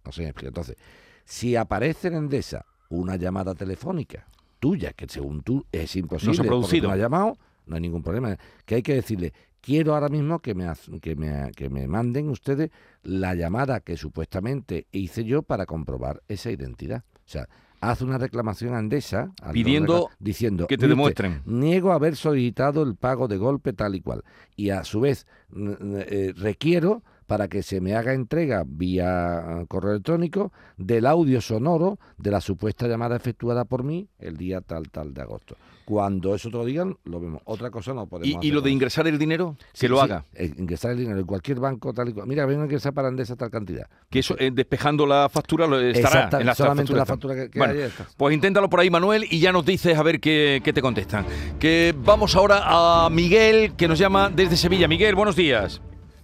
No 0.05 0.13
sé, 0.13 0.33
entonces, 0.41 0.77
si 1.25 1.57
aparece 1.57 2.09
en 2.09 2.15
Endesa 2.15 2.65
una 2.89 3.17
llamada 3.17 3.55
telefónica 3.55 4.27
tuya, 4.59 4.93
que 4.93 5.07
según 5.09 5.43
tú 5.43 5.67
es 5.73 5.97
imposible, 5.97 6.37
porque 6.37 6.49
producido. 6.49 6.83
tú 6.83 6.89
no 6.89 6.95
has 6.95 7.01
llamado, 7.01 7.39
no 7.71 7.77
hay 7.77 7.81
ningún 7.83 8.03
problema. 8.03 8.37
Que 8.67 8.75
hay 8.75 8.83
que 8.83 8.95
decirle, 8.95 9.33
quiero 9.63 9.95
ahora 9.95 10.09
mismo 10.11 10.41
que 10.41 10.55
me, 10.55 10.67
que 11.01 11.17
me, 11.17 11.51
que 11.57 11.71
me 11.71 11.87
manden 11.89 12.29
ustedes 12.29 12.71
la 13.03 13.35
llamada 13.35 13.81
que 13.81 13.97
supuestamente 13.97 14.87
hice 14.93 15.25
yo 15.25 15.43
para 15.43 15.65
comprobar 15.65 16.23
esa 16.29 16.51
identidad. 16.51 17.05
O 17.17 17.29
sea, 17.33 17.49
haz 17.81 18.03
una 18.03 18.19
reclamación 18.19 18.75
a 18.75 18.79
Endesa 18.81 19.33
al 19.41 19.53
Pidiendo 19.53 20.09
recla- 20.09 20.17
diciendo 20.19 20.67
que 20.67 20.77
te 20.77 20.87
"Mire 20.89 21.01
usted, 21.03 21.25
demuestren. 21.25 21.43
niego 21.47 21.93
haber 21.93 22.17
solicitado 22.17 22.83
el 22.83 22.97
pago 22.97 23.29
de 23.29 23.39
golpe 23.39 23.73
tal 23.73 23.95
y 23.95 24.01
cual. 24.03 24.23
Y 24.57 24.71
a 24.71 24.85
su 24.85 25.01
vez 25.01 25.27
eh, 25.57 26.33
requiero 26.37 27.03
para 27.31 27.47
que 27.47 27.63
se 27.63 27.81
me 27.81 27.95
haga 27.95 28.13
entrega 28.13 28.65
vía 28.67 29.61
eh, 29.61 29.67
correo 29.69 29.93
electrónico 29.93 30.53
del 30.77 31.07
audio 31.07 31.41
sonoro 31.41 32.01
de 32.19 32.33
la 32.33 32.41
supuesta 32.41 32.89
llamada 32.89 33.15
efectuada 33.15 33.65
por 33.65 33.85
mí 33.85 34.09
el 34.19 34.37
día 34.37 34.61
tal 34.63 34.91
tal 34.91 35.15
de 35.15 35.23
agosto. 35.23 35.57
Cuando 35.85 36.35
eso 36.35 36.51
te 36.51 36.57
lo 36.57 36.65
digan, 36.65 36.97
lo 37.05 37.21
vemos. 37.21 37.41
Otra 37.45 37.71
cosa 37.71 37.95
no 37.95 38.07
podemos 38.07 38.45
¿Y, 38.45 38.51
lo 38.51 38.61
de 38.61 38.71
ingresar 38.71 39.07
el 39.07 39.17
dinero? 39.17 39.57
Que 39.73 39.79
Sí, 39.79 39.89
lo 39.89 39.97
sí, 39.99 40.03
haga. 40.03 40.25
eh, 40.35 40.53
ingresar 40.59 40.91
el 40.91 40.99
dinero 40.99 41.21
en 41.21 41.27
cualquier 41.27 41.61
banco 41.61 41.93
tal 41.93 42.09
y 42.09 42.13
cual. 42.13 42.27
Mira, 42.27 42.47
vengo 42.47 42.63
a 42.63 42.65
ingresar 42.65 42.93
para 42.93 43.09
Endesa 43.09 43.37
tal 43.37 43.51
cantidad. 43.51 43.87
Que 44.09 44.19
eso, 44.21 44.35
eh, 44.39 44.51
despejando 44.53 45.07
la 45.07 45.29
factura, 45.29 45.69
lo 45.69 45.79
estará 45.81 46.27
Exacta- 46.27 46.41
en 46.41 46.47
la 46.47 46.55
solamente 46.57 46.93
la 46.93 47.07
factura. 47.07 47.35
factura 47.35 47.47
que, 47.47 47.51
que 47.51 47.59
Bueno. 47.61 47.91
Pues 48.17 48.35
inténtalo 48.35 48.69
por 48.69 48.81
ahí, 48.81 48.91
Manuel, 48.91 49.25
y 49.31 49.39
ya 49.39 49.53
nos 49.53 49.65
dices 49.65 49.97
a 49.97 50.03
ver 50.03 50.19
qué, 50.21 50.61
qué 50.65 50.73
te 50.73 50.83
contestan. 50.83 51.25
Que 51.61 51.95
vamos 52.05 52.35
ahora 52.35 52.63
a 53.07 53.09
Miguel, 53.11 53.75
que 53.77 53.87
nos 53.87 53.99
llama 54.01 54.31
desde 54.31 54.57
Sevilla. 54.57 54.89
Miguel, 54.89 55.15
buenos 55.15 55.35
días. 55.37 55.81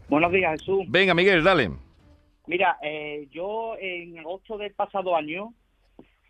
Buenos 0.08 0.32
días, 0.32 0.52
Jesús. 0.60 0.84
Venga, 0.88 1.14
Miguel, 1.14 1.42
dale. 1.42 1.70
Mira, 2.46 2.78
eh, 2.82 3.26
yo 3.32 3.76
en 3.78 4.18
agosto 4.18 4.56
del 4.56 4.72
pasado 4.72 5.16
año 5.16 5.52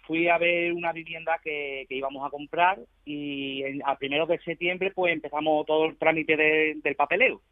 fui 0.07 0.29
a 0.29 0.39
ver 0.39 0.73
una 0.73 0.93
vivienda 0.93 1.39
que, 1.43 1.85
que 1.89 1.97
íbamos 1.97 2.27
a 2.27 2.31
comprar 2.31 2.79
y 3.05 3.63
en- 3.65 3.83
a 3.85 3.97
primeros 3.99 4.29
de 4.29 4.39
septiembre 4.39 4.93
pues 4.95 5.13
empezamos 5.13 5.67
todo 5.67 5.85
el 5.87 5.97
trámite 5.99 6.37
de- 6.37 6.77
del 6.83 6.95
papeleo, 6.97 7.43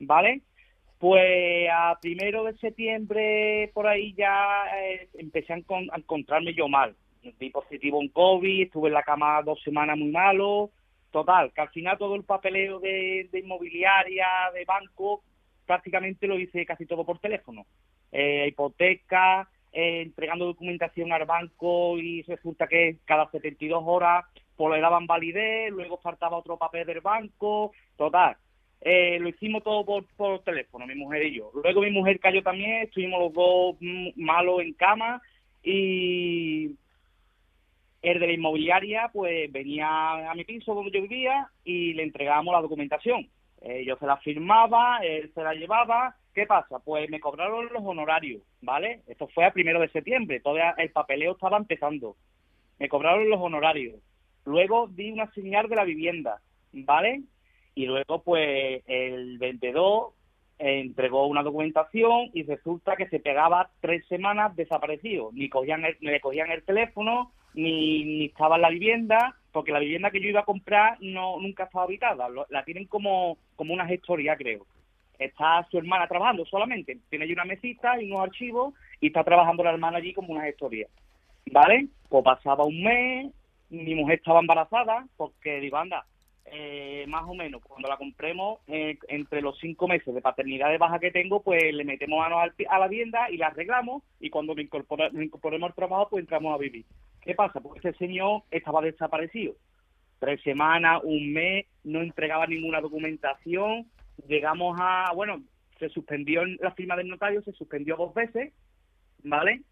¿vale? 0.00 0.40
Pues 0.98 1.68
a 1.70 1.98
primero 2.00 2.42
de 2.44 2.56
septiembre 2.56 3.70
por 3.74 3.86
ahí 3.86 4.14
ya 4.14 4.64
eh, 4.80 5.08
empecé 5.14 5.52
a, 5.52 5.58
encon- 5.58 5.88
a 5.92 5.98
encontrarme 5.98 6.54
yo 6.54 6.68
mal. 6.68 6.96
Di 7.38 7.50
positivo 7.50 8.02
en 8.02 8.08
COVID, 8.08 8.62
estuve 8.64 8.88
en 8.88 8.94
la 8.94 9.02
cama 9.02 9.40
dos 9.42 9.62
semanas 9.62 9.96
muy 9.96 10.10
malo. 10.10 10.70
Total, 11.10 11.52
que 11.52 11.60
al 11.60 11.68
final 11.68 11.96
todo 11.96 12.16
el 12.16 12.24
papeleo 12.24 12.80
de, 12.80 13.28
de 13.30 13.38
inmobiliaria, 13.38 14.26
de 14.52 14.64
banco, 14.64 15.22
prácticamente 15.66 16.26
lo 16.26 16.38
hice 16.38 16.66
casi 16.66 16.86
todo 16.86 17.04
por 17.04 17.18
teléfono. 17.18 17.66
Eh, 18.12 18.46
hipoteca, 18.48 19.48
eh, 19.72 20.02
entregando 20.02 20.44
documentación 20.46 21.12
al 21.12 21.24
banco 21.24 21.98
y 21.98 22.22
resulta 22.22 22.66
que 22.66 22.98
cada 23.04 23.28
72 23.30 23.82
horas 23.84 24.24
pues 24.56 24.72
le 24.72 24.80
daban 24.80 25.06
validez, 25.06 25.72
luego 25.72 25.98
faltaba 25.98 26.36
otro 26.36 26.56
papel 26.56 26.86
del 26.86 27.00
banco, 27.00 27.72
total. 27.96 28.36
Eh, 28.80 29.18
lo 29.18 29.30
hicimos 29.30 29.64
todo 29.64 29.84
por, 29.84 30.04
por 30.16 30.44
teléfono, 30.44 30.86
mi 30.86 30.94
mujer 30.94 31.26
y 31.26 31.36
yo. 31.38 31.50
Luego 31.54 31.80
mi 31.80 31.90
mujer 31.90 32.20
cayó 32.20 32.42
también, 32.42 32.82
estuvimos 32.82 33.18
los 33.18 33.32
dos 33.32 33.76
mm, 33.80 34.10
malos 34.16 34.60
en 34.60 34.74
cama 34.74 35.20
y 35.62 36.76
el 38.02 38.20
de 38.20 38.26
la 38.26 38.32
inmobiliaria 38.32 39.10
pues 39.12 39.50
venía 39.50 40.30
a 40.30 40.34
mi 40.34 40.44
piso 40.44 40.74
donde 40.74 40.90
yo 40.92 41.02
vivía 41.02 41.48
y 41.64 41.94
le 41.94 42.02
entregábamos 42.02 42.52
la 42.52 42.60
documentación. 42.60 43.28
Eh, 43.64 43.82
yo 43.86 43.96
se 43.96 44.04
la 44.04 44.18
firmaba, 44.18 44.98
él 44.98 45.32
se 45.34 45.42
la 45.42 45.54
llevaba. 45.54 46.14
¿Qué 46.34 46.46
pasa? 46.46 46.80
Pues 46.80 47.08
me 47.08 47.18
cobraron 47.18 47.72
los 47.72 47.82
honorarios, 47.82 48.42
¿vale? 48.60 49.00
Esto 49.06 49.26
fue 49.28 49.46
a 49.46 49.52
primero 49.52 49.80
de 49.80 49.88
septiembre, 49.88 50.40
todavía 50.40 50.74
el 50.76 50.90
papeleo 50.90 51.32
estaba 51.32 51.56
empezando. 51.56 52.14
Me 52.78 52.90
cobraron 52.90 53.30
los 53.30 53.40
honorarios. 53.40 53.96
Luego 54.44 54.88
di 54.88 55.10
una 55.12 55.30
señal 55.32 55.68
de 55.68 55.76
la 55.76 55.84
vivienda, 55.84 56.42
¿vale? 56.72 57.22
Y 57.74 57.86
luego, 57.86 58.22
pues, 58.22 58.82
el 58.86 59.38
vendedor 59.38 60.10
entregó 60.58 61.26
una 61.26 61.42
documentación 61.42 62.30
y 62.34 62.42
resulta 62.42 62.96
que 62.96 63.08
se 63.08 63.18
pegaba 63.18 63.70
tres 63.80 64.06
semanas 64.08 64.54
desaparecido. 64.56 65.30
Ni 65.32 65.48
cogían 65.48 65.86
el, 65.86 65.96
ni 66.00 66.10
le 66.10 66.20
cogían 66.20 66.50
el 66.50 66.64
teléfono, 66.64 67.32
ni, 67.54 68.04
ni 68.04 68.24
estaba 68.26 68.56
en 68.56 68.62
la 68.62 68.70
vivienda, 68.70 69.36
porque 69.54 69.72
la 69.72 69.78
vivienda 69.78 70.10
que 70.10 70.20
yo 70.20 70.28
iba 70.28 70.40
a 70.40 70.44
comprar 70.44 70.98
no 71.00 71.40
nunca 71.40 71.64
estaba 71.64 71.84
habitada. 71.84 72.26
La 72.50 72.64
tienen 72.64 72.86
como, 72.86 73.38
como 73.56 73.72
una 73.72 73.86
gestoría, 73.86 74.36
creo. 74.36 74.66
Está 75.18 75.66
su 75.70 75.78
hermana 75.78 76.08
trabajando 76.08 76.44
solamente. 76.44 76.98
Tiene 77.08 77.24
allí 77.24 77.32
una 77.34 77.44
mesita 77.44 78.02
y 78.02 78.10
unos 78.10 78.24
archivos 78.24 78.74
y 79.00 79.06
está 79.06 79.22
trabajando 79.22 79.62
la 79.62 79.70
hermana 79.70 79.98
allí 79.98 80.12
como 80.12 80.32
una 80.32 80.42
gestoría. 80.42 80.88
¿Vale? 81.52 81.86
Pues 82.08 82.24
pasaba 82.24 82.64
un 82.64 82.82
mes, 82.82 83.32
mi 83.70 83.94
mujer 83.94 84.18
estaba 84.18 84.40
embarazada, 84.40 85.06
porque 85.16 85.60
digo, 85.60 85.76
anda, 85.76 86.04
eh, 86.46 87.04
más 87.06 87.24
o 87.28 87.34
menos, 87.34 87.62
cuando 87.62 87.88
la 87.88 87.96
compremos, 87.96 88.58
eh, 88.66 88.98
entre 89.08 89.40
los 89.40 89.56
cinco 89.60 89.86
meses 89.86 90.12
de 90.14 90.20
paternidad 90.20 90.70
de 90.70 90.78
baja 90.78 90.98
que 90.98 91.10
tengo, 91.10 91.42
pues 91.42 91.62
le 91.72 91.84
metemos 91.84 92.18
manos 92.18 92.52
a 92.68 92.78
la 92.78 92.88
vivienda 92.88 93.30
y 93.30 93.36
la 93.36 93.46
arreglamos 93.48 94.02
y 94.20 94.30
cuando 94.30 94.54
me, 94.54 94.62
incorpora- 94.62 95.10
me 95.12 95.24
incorporemos 95.24 95.68
al 95.70 95.74
trabajo, 95.76 96.08
pues 96.10 96.22
entramos 96.22 96.54
a 96.54 96.58
vivir. 96.58 96.84
¿Qué 97.24 97.34
pasa? 97.34 97.60
Pues 97.60 97.82
este 97.82 97.96
señor 97.98 98.42
estaba 98.50 98.82
desaparecido. 98.82 99.54
Tres 100.18 100.42
semanas, 100.42 101.00
un 101.04 101.32
mes, 101.32 101.66
no 101.82 102.02
entregaba 102.02 102.46
ninguna 102.46 102.80
documentación. 102.80 103.90
Llegamos 104.28 104.76
a, 104.78 105.10
bueno, 105.14 105.42
se 105.78 105.88
suspendió 105.88 106.42
en 106.42 106.58
la 106.60 106.72
firma 106.72 106.96
del 106.96 107.08
notario, 107.08 107.42
se 107.42 107.52
suspendió 107.52 107.96
dos 107.96 108.12
veces, 108.12 108.52
¿vale? 109.22 109.62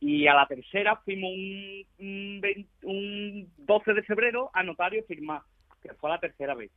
Y 0.00 0.26
a 0.26 0.34
la 0.34 0.46
tercera 0.46 0.96
fuimos 0.96 1.30
un, 1.30 1.86
un, 1.98 2.40
20 2.40 2.68
un 2.82 3.52
12 3.58 3.94
de 3.94 4.02
febrero 4.02 4.50
a 4.52 4.62
notario 4.64 5.04
firmar, 5.04 5.42
que 5.80 5.94
fue 5.94 6.10
la 6.10 6.18
tercera 6.18 6.54
vez, 6.54 6.70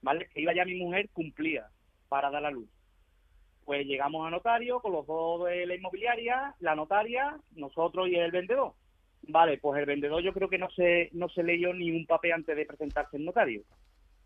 ¿vale? 0.00 0.28
Que 0.32 0.40
iba 0.40 0.54
ya 0.54 0.64
mi 0.64 0.76
mujer, 0.76 1.10
cumplía 1.12 1.66
para 2.08 2.30
dar 2.30 2.42
la 2.42 2.50
luz. 2.50 2.68
Pues 3.64 3.86
llegamos 3.86 4.26
a 4.26 4.30
notario 4.30 4.80
con 4.80 4.92
los 4.92 5.06
dos 5.06 5.46
de 5.46 5.66
la 5.66 5.74
inmobiliaria, 5.74 6.54
la 6.60 6.74
notaria, 6.74 7.38
nosotros 7.54 8.08
y 8.08 8.16
el 8.16 8.30
vendedor. 8.30 8.72
Vale, 9.28 9.58
pues 9.58 9.78
el 9.80 9.86
vendedor 9.86 10.22
yo 10.22 10.32
creo 10.32 10.48
que 10.48 10.58
no 10.58 10.68
se, 10.70 11.08
no 11.12 11.28
se 11.28 11.42
leyó 11.42 11.72
ni 11.72 11.90
un 11.90 12.06
papel 12.06 12.32
antes 12.32 12.56
de 12.56 12.66
presentarse 12.66 13.16
el 13.16 13.24
notario. 13.24 13.62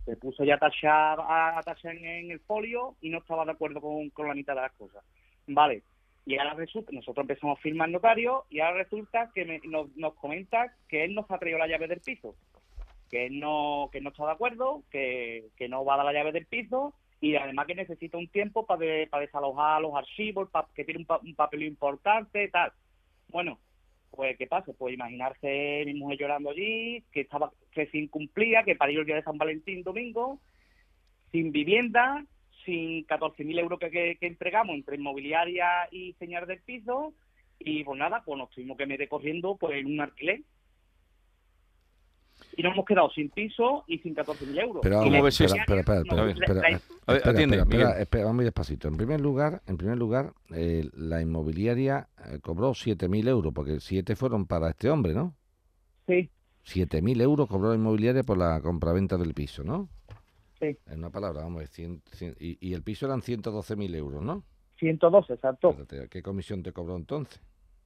Se 0.05 0.17
puso 0.17 0.43
ya 0.45 0.55
a 0.55 0.59
tachar, 0.59 1.19
a 1.21 1.61
tachar 1.64 1.95
en, 1.97 2.05
en 2.07 2.31
el 2.31 2.40
folio 2.40 2.97
y 3.00 3.11
no 3.11 3.19
estaba 3.19 3.45
de 3.45 3.52
acuerdo 3.52 3.81
con, 3.81 4.09
con 4.11 4.26
la 4.26 4.35
mitad 4.35 4.55
de 4.55 4.62
las 4.62 4.73
cosas. 4.73 5.05
Vale, 5.47 5.83
y 6.26 6.37
ahora 6.37 6.55
resulta, 6.55 6.90
nosotros 6.93 7.25
empezamos 7.25 7.59
a 7.59 7.62
firmar 7.62 7.88
notario 7.90 8.45
y 8.50 8.61
ahora 8.61 8.78
resulta 8.78 9.31
que 9.35 9.45
me- 9.45 9.61
nos, 9.64 9.95
nos 9.97 10.14
comenta 10.14 10.75
que 10.88 11.05
él 11.05 11.14
nos 11.14 11.31
ha 11.31 11.38
traído 11.38 11.59
la 11.59 11.69
llave 11.69 11.87
del 11.88 12.00
piso, 12.00 12.35
que 13.11 13.26
él 13.26 13.38
no, 13.38 13.88
que 13.93 14.00
no 14.00 14.11
está 14.11 14.26
de 14.26 14.33
acuerdo, 14.33 14.83
que, 14.90 15.45
que 15.57 15.69
no 15.69 15.85
va 15.85 15.95
a 15.95 15.97
dar 15.99 16.07
la 16.07 16.12
llave 16.12 16.33
del 16.33 16.47
piso 16.47 16.93
y 17.21 17.37
además 17.37 17.67
que 17.67 17.75
necesita 17.75 18.19
un 18.19 18.28
tiempo 18.28 18.67
para 18.67 18.85
para 19.11 19.23
desalojar 19.23 19.81
los 19.81 19.95
archivos, 19.95 20.50
para 20.50 20.69
que 20.75 20.85
tiene 20.85 21.00
un, 21.00 21.07
pa- 21.07 21.21
un 21.23 21.35
papel 21.35 21.62
importante, 21.62 22.49
tal. 22.49 22.73
Bueno, 23.28 23.59
pues 24.19 24.37
¿qué 24.37 24.49
pasa? 24.49 24.73
Pues 24.77 24.93
imaginarse 24.93 25.85
mi 25.87 25.95
mujer 25.95 26.19
llorando 26.19 26.51
allí, 26.51 27.05
que 27.13 27.21
estaba 27.21 27.53
que 27.71 27.87
se 27.87 27.99
incumplía, 27.99 28.65
que 28.65 28.75
parió 28.75 28.99
el 28.99 29.07
día 29.07 29.15
de 29.15 29.23
San 29.23 29.39
Valentín 29.39 29.85
domingo, 29.85 30.41
sin 31.31 31.53
vivienda, 31.53 32.27
sin 32.65 33.07
14.000 33.07 33.61
euros 33.61 33.79
que 33.79 34.19
entregamos 34.21 34.75
entre 34.75 34.97
inmobiliaria 34.97 35.69
y 35.93 36.15
señal 36.15 36.49
del 36.49 36.61
piso, 36.63 37.15
y 37.61 37.85
pues 37.85 37.97
nada, 37.97 38.25
pues 38.25 38.37
nos 38.37 38.51
tuvimos 38.51 38.77
que 38.77 38.87
meter 38.87 39.09
corriendo 39.09 39.57
pues 39.57 39.79
en 39.79 39.87
un 39.87 40.01
alquiler. 40.01 40.41
Y 42.59 42.62
nos 42.65 42.73
hemos 42.75 42.85
quedado 42.87 43.09
sin 43.11 43.31
piso 43.31 43.85
y 43.87 43.99
sin 44.00 44.15
14.000 44.17 44.61
euros. 44.61 44.81
Pero, 44.83 44.99
¿Cómo 44.99 45.23
ves 45.23 45.41
espera, 45.41 45.62
eso? 45.62 45.73
espera, 45.81 45.81
espera, 45.81 46.00
espera, 46.00 46.31
espera, 46.33 46.61
A 46.61 46.65
ver, 46.65 46.75
espera, 47.17 47.31
atiende, 47.33 47.57
espera, 47.59 48.00
espera, 48.00 48.25
vamos 48.25 48.35
muy 48.37 48.45
despacito. 48.45 48.88
En 48.88 48.97
primer 48.97 49.21
lugar, 49.21 49.62
en 49.67 49.77
primer 49.77 49.97
lugar, 49.97 50.33
eh, 50.50 50.91
la 50.95 51.23
inmobiliaria 51.23 52.09
eh, 52.27 52.41
cobró 52.43 52.71
7.000 52.73 53.29
euros, 53.29 53.55
porque 53.55 53.79
7 53.79 54.17
fueron 54.17 54.47
para 54.47 54.71
este 54.71 54.91
hombre, 54.91 55.15
¿no? 55.15 55.35
Sí, 56.09 56.29
7.000 56.67 57.21
euros 57.23 57.49
cobró 57.49 57.69
la 57.71 57.77
inmobiliaria 57.77 58.25
por 58.25 58.37
la 58.37 58.61
compraventa 58.61 59.17
del 59.17 59.35
piso, 59.35 59.62
¿no? 59.62 59.88
sí, 60.61 60.77
En 60.87 60.99
una 60.99 61.11
palabra, 61.11 61.43
vamos, 61.43 61.62
es 61.62 61.71
cien- 61.79 62.03
cien- 62.11 62.35
y, 62.41 62.59
y 62.61 62.75
el 62.75 62.83
piso 62.83 63.07
eran 63.07 63.21
112.000 63.23 63.95
euros, 63.95 64.21
¿no? 64.23 64.43
112, 64.81 65.35
exacto. 65.35 65.71
Espérate, 65.71 66.09
¿Qué 66.09 66.23
comisión 66.23 66.65
te 66.65 66.73
cobró 66.73 66.97
entonces? 66.97 67.41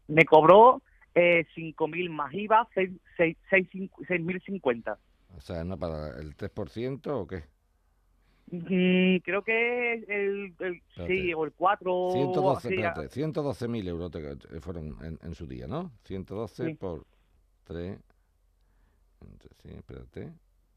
Me 0.09 0.25
cobró 0.25 0.81
eh, 1.15 1.47
5.000 1.55 2.11
más 2.11 2.33
IVA, 2.33 2.69
seis- 2.75 2.91
seis- 3.17 3.37
seis 3.51 3.69
cincu- 3.71 4.05
6.050. 4.07 4.99
O 5.37 5.41
sea, 5.41 5.65
¿no 5.65 5.79
para 5.79 6.19
el 6.21 6.35
3% 6.37 7.21
o 7.21 7.27
qué? 7.27 7.45
Mm, 8.51 9.19
creo 9.25 9.43
que 9.43 9.95
el, 9.95 10.55
el 10.59 10.83
sí, 11.07 11.33
o 11.33 11.45
el 11.45 11.53
4 11.53 12.11
112, 12.13 12.69
así, 12.69 12.75
espérate, 12.75 13.09
112.000 13.09 13.89
euros 13.89 14.11
te- 14.11 14.61
fueron 14.61 14.97
en, 15.03 15.19
en 15.23 15.35
su 15.35 15.47
día, 15.47 15.67
¿no? 15.67 15.91
112 16.05 16.69
Sí. 16.71 16.75
por 16.75 17.07
3, 17.65 17.99
sí, 19.63 19.69
espérate. 19.71 20.33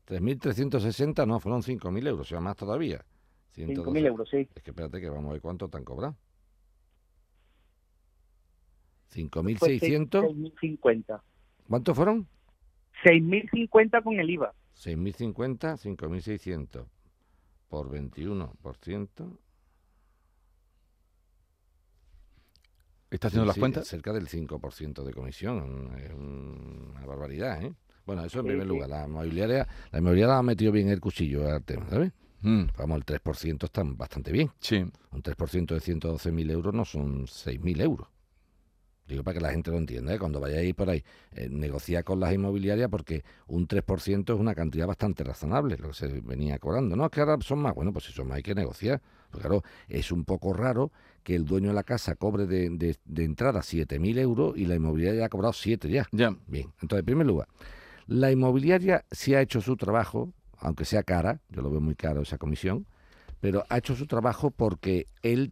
3.360, 0.08 1.25
no, 1.27 1.39
fueron 1.39 1.63
5.000 1.63 2.08
euros, 2.08 2.27
o 2.27 2.30
sea, 2.30 2.39
más 2.39 2.56
todavía. 2.56 3.04
112. 3.51 3.92
5.000 3.92 4.06
euros, 4.06 4.30
sí. 4.30 4.48
Es 4.56 4.63
que 4.63 4.72
espérate 4.72 5.01
que 5.01 5.10
vamos 5.10 5.30
a 5.30 5.34
ver 5.34 5.42
cuánto 5.42 5.68
te 5.68 5.77
han 5.77 5.84
cobrado. 5.84 6.15
Pues 9.10 9.32
5.600, 9.82 10.10
6.050. 10.10 11.22
¿cuántos 11.70 11.96
fueron? 11.96 12.28
6.050 13.04 14.04
con 14.04 14.20
el 14.20 14.30
IVA. 14.30 14.54
6.050, 14.76 15.78
5.600 15.78 16.86
por 17.70 17.90
21%. 17.90 19.38
¿Está 23.12 23.28
haciendo 23.28 23.44
Sí, 23.44 23.48
las 23.48 23.54
sí, 23.56 23.60
cuentas? 23.62 23.88
Cerca 23.88 24.12
del 24.12 24.28
5% 24.28 25.04
de 25.06 25.14
comisión. 25.14 25.92
Es 25.98 26.12
un- 26.12 26.92
una 26.92 27.06
barbaridad, 27.06 27.64
¿eh? 27.64 27.74
Bueno, 28.06 28.24
eso 28.26 28.40
en 28.40 28.46
Sí, 28.46 28.48
primer 28.50 28.66
sí. 28.68 28.70
lugar. 28.74 28.90
La 28.90 29.06
inmobiliaria, 29.06 29.68
la 29.92 30.00
inmobiliaria 30.00 30.38
ha 30.38 30.44
metido 30.44 30.72
bien 30.72 30.90
el 30.90 31.00
cuchillo 31.00 31.48
al 31.50 31.64
tema, 31.64 31.90
¿sabes? 31.90 32.12
Mm, 32.42 32.66
Vamos, 32.78 32.98
el 32.98 33.06
3% 33.06 33.66
está 33.68 33.84
bastante 33.86 34.32
bien. 34.32 34.52
sí. 34.60 34.84
Un 35.12 35.22
3% 35.22 35.74
de 35.74 35.80
112.000 35.80 36.50
euros 36.52 36.74
no 36.74 36.84
son 36.86 37.26
6.000 37.28 37.80
euros. 37.82 38.08
Digo 39.08 39.24
para 39.24 39.36
que 39.36 39.42
la 39.42 39.52
gente 39.52 39.70
lo 39.70 39.78
entienda, 39.78 40.16
¿eh? 40.16 40.20
cuando 40.20 40.40
vayáis 40.40 40.74
por 40.74 40.90
ahí, 40.90 41.04
eh, 41.34 41.48
negociar 41.50 42.04
con 42.04 42.20
las 42.20 42.34
inmobiliarias 42.34 42.90
porque 42.90 43.24
un 43.48 43.68
3% 43.68 44.34
es 44.34 44.40
una 44.40 44.56
cantidad 44.56 44.88
bastante 44.88 45.24
razonable, 45.24 45.78
lo 45.78 45.90
que 45.90 45.94
se 45.94 46.08
venía 46.08 46.58
cobrando. 46.58 46.96
No, 46.96 47.06
es 47.06 47.12
que 47.12 47.20
ahora 47.20 47.38
son 47.42 47.60
más, 47.60 47.76
bueno, 47.76 47.94
pues 47.94 48.06
si 48.06 48.14
son 48.14 48.28
más 48.28 48.38
hay 48.38 48.44
que 48.44 48.56
negociar. 48.56 49.02
Porque 49.30 49.48
claro, 49.48 49.64
es 49.88 50.12
un 50.12 50.24
poco 50.24 50.54
raro 50.54 50.92
que 51.24 51.36
el 51.36 51.46
dueño 51.46 51.70
de 51.70 51.76
la 51.76 51.84
casa 51.84 52.16
cobre 52.16 52.46
de, 52.48 52.70
de, 52.70 52.96
de 53.06 53.24
entrada 53.24 53.62
7.000 53.62 54.18
euros 54.18 54.58
y 54.58 54.66
la 54.66 54.76
inmobiliaria 54.76 55.26
ha 55.26 55.30
cobrado 55.30 55.54
7 55.54 55.90
ya. 55.90 56.08
Ya. 56.12 56.36
Bien, 56.48 56.72
entonces, 56.82 57.00
en 57.00 57.06
primer 57.06 57.28
lugar, 57.28 57.48
la 58.08 58.32
inmobiliaria 58.32 59.06
sí 59.12 59.34
ha 59.34 59.42
hecho 59.42 59.62
su 59.62 59.76
trabajo, 59.78 60.32
aunque 60.58 60.86
sea 60.86 61.04
cara, 61.04 61.42
yo 61.50 61.62
lo 61.62 61.70
veo 61.70 61.82
muy 61.82 61.96
caro 61.96 62.22
esa 62.22 62.38
comisión, 62.38 62.86
pero 63.40 63.64
ha 63.70 63.78
hecho 63.78 63.96
su 63.96 64.08
trabajo 64.08 64.52
porque 64.52 65.08
él, 65.22 65.52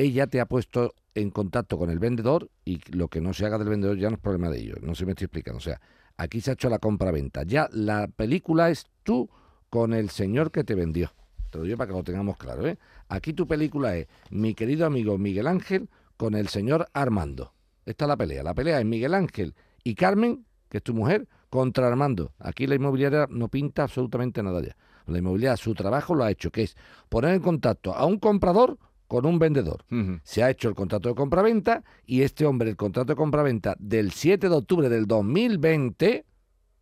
ella 0.00 0.28
te 0.28 0.40
ha 0.40 0.46
puesto 0.46 0.94
en 1.14 1.30
contacto 1.30 1.76
con 1.76 1.90
el 1.90 1.98
vendedor 1.98 2.50
y 2.64 2.80
lo 2.96 3.08
que 3.08 3.20
no 3.20 3.32
se 3.34 3.46
haga 3.46 3.58
del 3.58 3.68
vendedor 3.68 3.98
ya 3.98 4.08
no 4.08 4.14
es 4.14 4.22
problema 4.22 4.48
de 4.48 4.60
ellos. 4.60 4.78
No 4.80 4.94
se 4.94 5.04
me 5.04 5.12
estoy 5.12 5.24
explicando. 5.24 5.58
O 5.58 5.60
sea, 5.60 5.80
aquí 6.16 6.40
se 6.40 6.50
ha 6.50 6.54
hecho 6.54 6.68
la 6.68 6.78
compra-venta. 6.78 7.42
Ya 7.42 7.68
la 7.72 8.06
película 8.06 8.70
es 8.70 8.86
tú 9.02 9.28
con 9.70 9.92
el 9.92 10.10
señor 10.10 10.52
que 10.52 10.62
te 10.62 10.74
vendió. 10.74 11.12
Te 11.50 11.58
lo 11.58 11.64
digo 11.64 11.76
para 11.76 11.88
que 11.88 11.96
lo 11.96 12.04
tengamos 12.04 12.36
claro. 12.36 12.66
¿eh? 12.66 12.78
Aquí 13.08 13.32
tu 13.32 13.46
película 13.48 13.96
es 13.96 14.06
mi 14.30 14.54
querido 14.54 14.86
amigo 14.86 15.18
Miguel 15.18 15.46
Ángel 15.46 15.88
con 16.16 16.34
el 16.34 16.48
señor 16.48 16.88
Armando. 16.92 17.52
Esta 17.84 18.04
es 18.04 18.08
la 18.08 18.16
pelea. 18.16 18.42
La 18.42 18.54
pelea 18.54 18.78
es 18.78 18.86
Miguel 18.86 19.14
Ángel 19.14 19.54
y 19.82 19.94
Carmen, 19.94 20.44
que 20.68 20.78
es 20.78 20.84
tu 20.84 20.94
mujer, 20.94 21.26
contra 21.50 21.88
Armando. 21.88 22.32
Aquí 22.38 22.66
la 22.66 22.74
inmobiliaria 22.74 23.26
no 23.30 23.48
pinta 23.48 23.84
absolutamente 23.84 24.42
nada 24.42 24.62
ya. 24.62 24.76
La 25.06 25.18
inmobiliaria 25.18 25.56
su 25.56 25.74
trabajo 25.74 26.14
lo 26.14 26.24
ha 26.24 26.30
hecho, 26.30 26.50
que 26.50 26.64
es 26.64 26.76
poner 27.08 27.34
en 27.34 27.40
contacto 27.40 27.94
a 27.94 28.04
un 28.04 28.18
comprador 28.18 28.78
con 29.08 29.26
un 29.26 29.38
vendedor. 29.38 29.84
Se 30.22 30.42
ha 30.42 30.50
hecho 30.50 30.68
el 30.68 30.74
contrato 30.74 31.08
de 31.08 31.14
compraventa 31.14 31.82
y 32.06 32.22
este 32.22 32.44
hombre 32.46 32.70
el 32.70 32.76
contrato 32.76 33.12
de 33.12 33.16
compraventa 33.16 33.74
del 33.78 34.12
7 34.12 34.48
de 34.48 34.54
octubre 34.54 34.88
del 34.88 35.06
2020, 35.06 36.24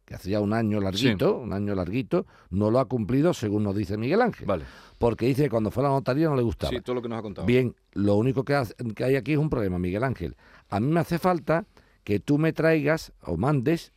que 0.05 0.15
hace 0.15 0.31
ya 0.31 0.41
un 0.41 0.53
año 0.53 0.81
larguito, 0.81 1.39
un 1.39 1.53
año 1.53 1.75
larguito, 1.75 2.27
no 2.51 2.71
lo 2.71 2.79
ha 2.81 2.85
cumplido 2.87 3.33
según 3.35 3.62
nos 3.65 3.75
dice 3.77 3.97
Miguel 3.97 4.23
Ángel. 4.23 4.47
Vale. 4.47 4.65
Porque 4.99 5.27
dice 5.27 5.45
que 5.45 5.51
cuando 5.51 5.71
fue 5.71 5.83
a 5.85 5.89
la 5.89 5.93
notaría 5.95 6.29
no 6.29 6.37
le 6.37 6.43
gustaba. 6.43 6.71
Sí, 6.71 6.81
todo 6.81 6.95
lo 6.97 7.03
que 7.03 7.09
nos 7.09 7.19
ha 7.19 7.23
contado. 7.23 7.47
Bien, 7.47 7.75
lo 7.93 8.15
único 8.17 8.45
que, 8.45 8.55
hace- 8.55 8.75
que 8.95 9.05
hay 9.05 9.17
aquí 9.17 9.33
es 9.33 9.39
un 9.39 9.51
problema, 9.51 9.79
Miguel 9.79 10.05
Ángel. 10.05 10.37
A 10.69 10.81
mí 10.81 10.89
me 10.93 11.01
hace 11.01 11.19
falta 11.19 11.65
que 12.05 12.21
tú 12.21 12.39
me 12.39 12.53
traigas 12.53 13.12
o 13.23 13.37
mandes 13.37 13.93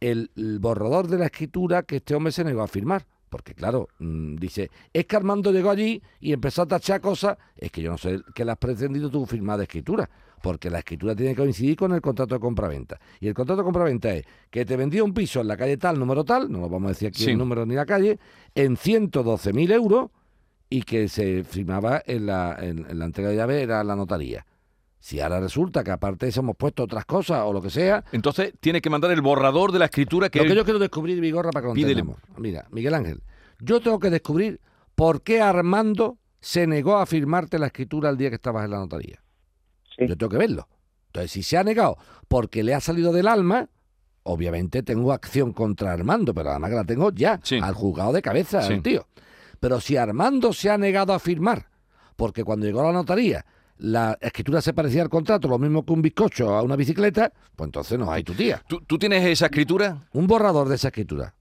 el, 0.00 0.30
el 0.36 0.58
borrador 0.58 1.08
de 1.08 1.18
la 1.18 1.26
escritura 1.26 1.82
que 1.82 1.96
este 1.96 2.14
hombre 2.14 2.32
se 2.32 2.44
negó 2.44 2.62
a 2.62 2.68
firmar. 2.68 3.06
Porque 3.34 3.52
claro, 3.52 3.88
mm, 3.98 4.36
dice, 4.36 4.70
es 4.92 5.06
que 5.06 5.16
Armando 5.16 5.50
llegó 5.50 5.70
allí 5.70 6.00
y 6.20 6.32
empezó 6.32 6.62
a 6.62 6.66
tachar 6.66 7.00
cosas. 7.00 7.36
Es 7.56 7.72
que 7.72 7.82
yo 7.82 7.90
no 7.90 7.98
sé 7.98 8.20
que 8.32 8.44
le 8.44 8.52
has 8.52 8.58
pretendido 8.58 9.10
tú 9.10 9.26
firmar 9.26 9.58
de 9.58 9.64
escritura. 9.64 10.08
Porque 10.40 10.70
la 10.70 10.78
escritura 10.78 11.16
tiene 11.16 11.32
que 11.32 11.38
coincidir 11.42 11.74
con 11.74 11.90
el 11.92 12.00
contrato 12.00 12.36
de 12.36 12.40
compraventa. 12.40 13.00
Y 13.18 13.26
el 13.26 13.34
contrato 13.34 13.62
de 13.62 13.64
compraventa 13.64 14.14
es 14.14 14.24
que 14.50 14.64
te 14.64 14.76
vendía 14.76 15.02
un 15.02 15.12
piso 15.12 15.40
en 15.40 15.48
la 15.48 15.56
calle 15.56 15.76
tal, 15.78 15.98
número 15.98 16.22
tal, 16.22 16.48
no 16.48 16.60
lo 16.60 16.68
vamos 16.68 16.86
a 16.86 16.92
decir 16.92 17.08
aquí 17.08 17.24
Sí. 17.24 17.30
el 17.32 17.38
número 17.38 17.66
ni 17.66 17.74
la 17.74 17.86
calle, 17.86 18.20
en 18.54 18.76
112.000 18.76 19.72
euros 19.72 20.10
y 20.70 20.82
que 20.82 21.08
se 21.08 21.42
firmaba 21.42 22.00
en 22.06 22.26
la, 22.26 22.56
en, 22.60 22.86
en 22.88 22.98
la 23.00 23.06
entrega 23.06 23.30
de 23.30 23.36
llave 23.36 23.62
era 23.62 23.82
la 23.82 23.96
notaría. 23.96 24.46
Si 25.04 25.20
ahora 25.20 25.38
resulta 25.38 25.84
que 25.84 25.90
aparte 25.90 26.24
de 26.24 26.30
eso 26.30 26.40
hemos 26.40 26.56
puesto 26.56 26.82
otras 26.82 27.04
cosas 27.04 27.42
o 27.44 27.52
lo 27.52 27.60
que 27.60 27.68
sea, 27.68 28.02
Entonces 28.10 28.54
tiene 28.58 28.80
que 28.80 28.88
mandar 28.88 29.10
el 29.10 29.20
borrador 29.20 29.70
de 29.70 29.78
la 29.78 29.84
escritura 29.84 30.30
que, 30.30 30.38
lo 30.38 30.46
que 30.46 30.54
yo 30.54 30.64
quiero 30.64 30.78
descubrir, 30.78 31.20
Vigorra, 31.20 31.50
para 31.50 31.74
que 31.74 31.94
lo. 31.94 32.16
Mira, 32.38 32.66
Miguel 32.70 32.94
Ángel, 32.94 33.22
yo 33.60 33.82
tengo 33.82 33.98
que 33.98 34.08
descubrir 34.08 34.62
por 34.94 35.20
qué 35.20 35.42
Armando 35.42 36.16
se 36.40 36.66
negó 36.66 36.96
a 36.96 37.04
firmarte 37.04 37.58
la 37.58 37.66
escritura 37.66 38.08
el 38.08 38.16
día 38.16 38.30
que 38.30 38.36
estabas 38.36 38.64
en 38.64 38.70
la 38.70 38.78
notaría. 38.78 39.22
Sí. 39.94 40.06
Yo 40.08 40.16
tengo 40.16 40.30
que 40.30 40.38
verlo. 40.38 40.68
Entonces, 41.08 41.32
si 41.32 41.42
se 41.42 41.58
ha 41.58 41.64
negado 41.64 41.98
porque 42.26 42.64
le 42.64 42.72
ha 42.72 42.80
salido 42.80 43.12
del 43.12 43.28
alma, 43.28 43.68
obviamente 44.22 44.82
tengo 44.82 45.12
acción 45.12 45.52
contra 45.52 45.92
Armando, 45.92 46.32
pero 46.32 46.48
además 46.48 46.70
que 46.70 46.76
la 46.76 46.84
tengo 46.84 47.12
ya, 47.12 47.38
Sí. 47.42 47.58
al 47.62 47.74
juzgado 47.74 48.14
de 48.14 48.22
cabeza, 48.22 48.62
Sí. 48.62 48.72
el 48.72 48.82
tío. 48.82 49.06
Pero 49.60 49.80
si 49.82 49.98
Armando 49.98 50.54
se 50.54 50.70
ha 50.70 50.78
negado 50.78 51.12
a 51.12 51.18
firmar, 51.18 51.68
porque 52.16 52.42
cuando 52.42 52.64
llegó 52.64 52.80
a 52.80 52.84
la 52.86 52.92
notaría 52.94 53.44
la 53.78 54.16
escritura 54.20 54.60
se 54.60 54.72
parecía 54.72 55.02
al 55.02 55.08
contrato, 55.08 55.48
lo 55.48 55.58
mismo 55.58 55.84
que 55.84 55.92
un 55.92 56.02
bizcocho 56.02 56.54
a 56.54 56.62
una 56.62 56.76
bicicleta, 56.76 57.32
pues 57.56 57.66
entonces 57.68 57.98
no 57.98 58.10
hay 58.10 58.22
tu 58.22 58.32
tía. 58.34 58.62
¿Tú, 58.68 58.80
tú 58.86 58.98
tienes 58.98 59.24
esa 59.24 59.46
escritura? 59.46 59.98
Un 60.12 60.26
borrador 60.26 60.68
de 60.68 60.76
esa 60.76 60.88
escritura. 60.88 61.34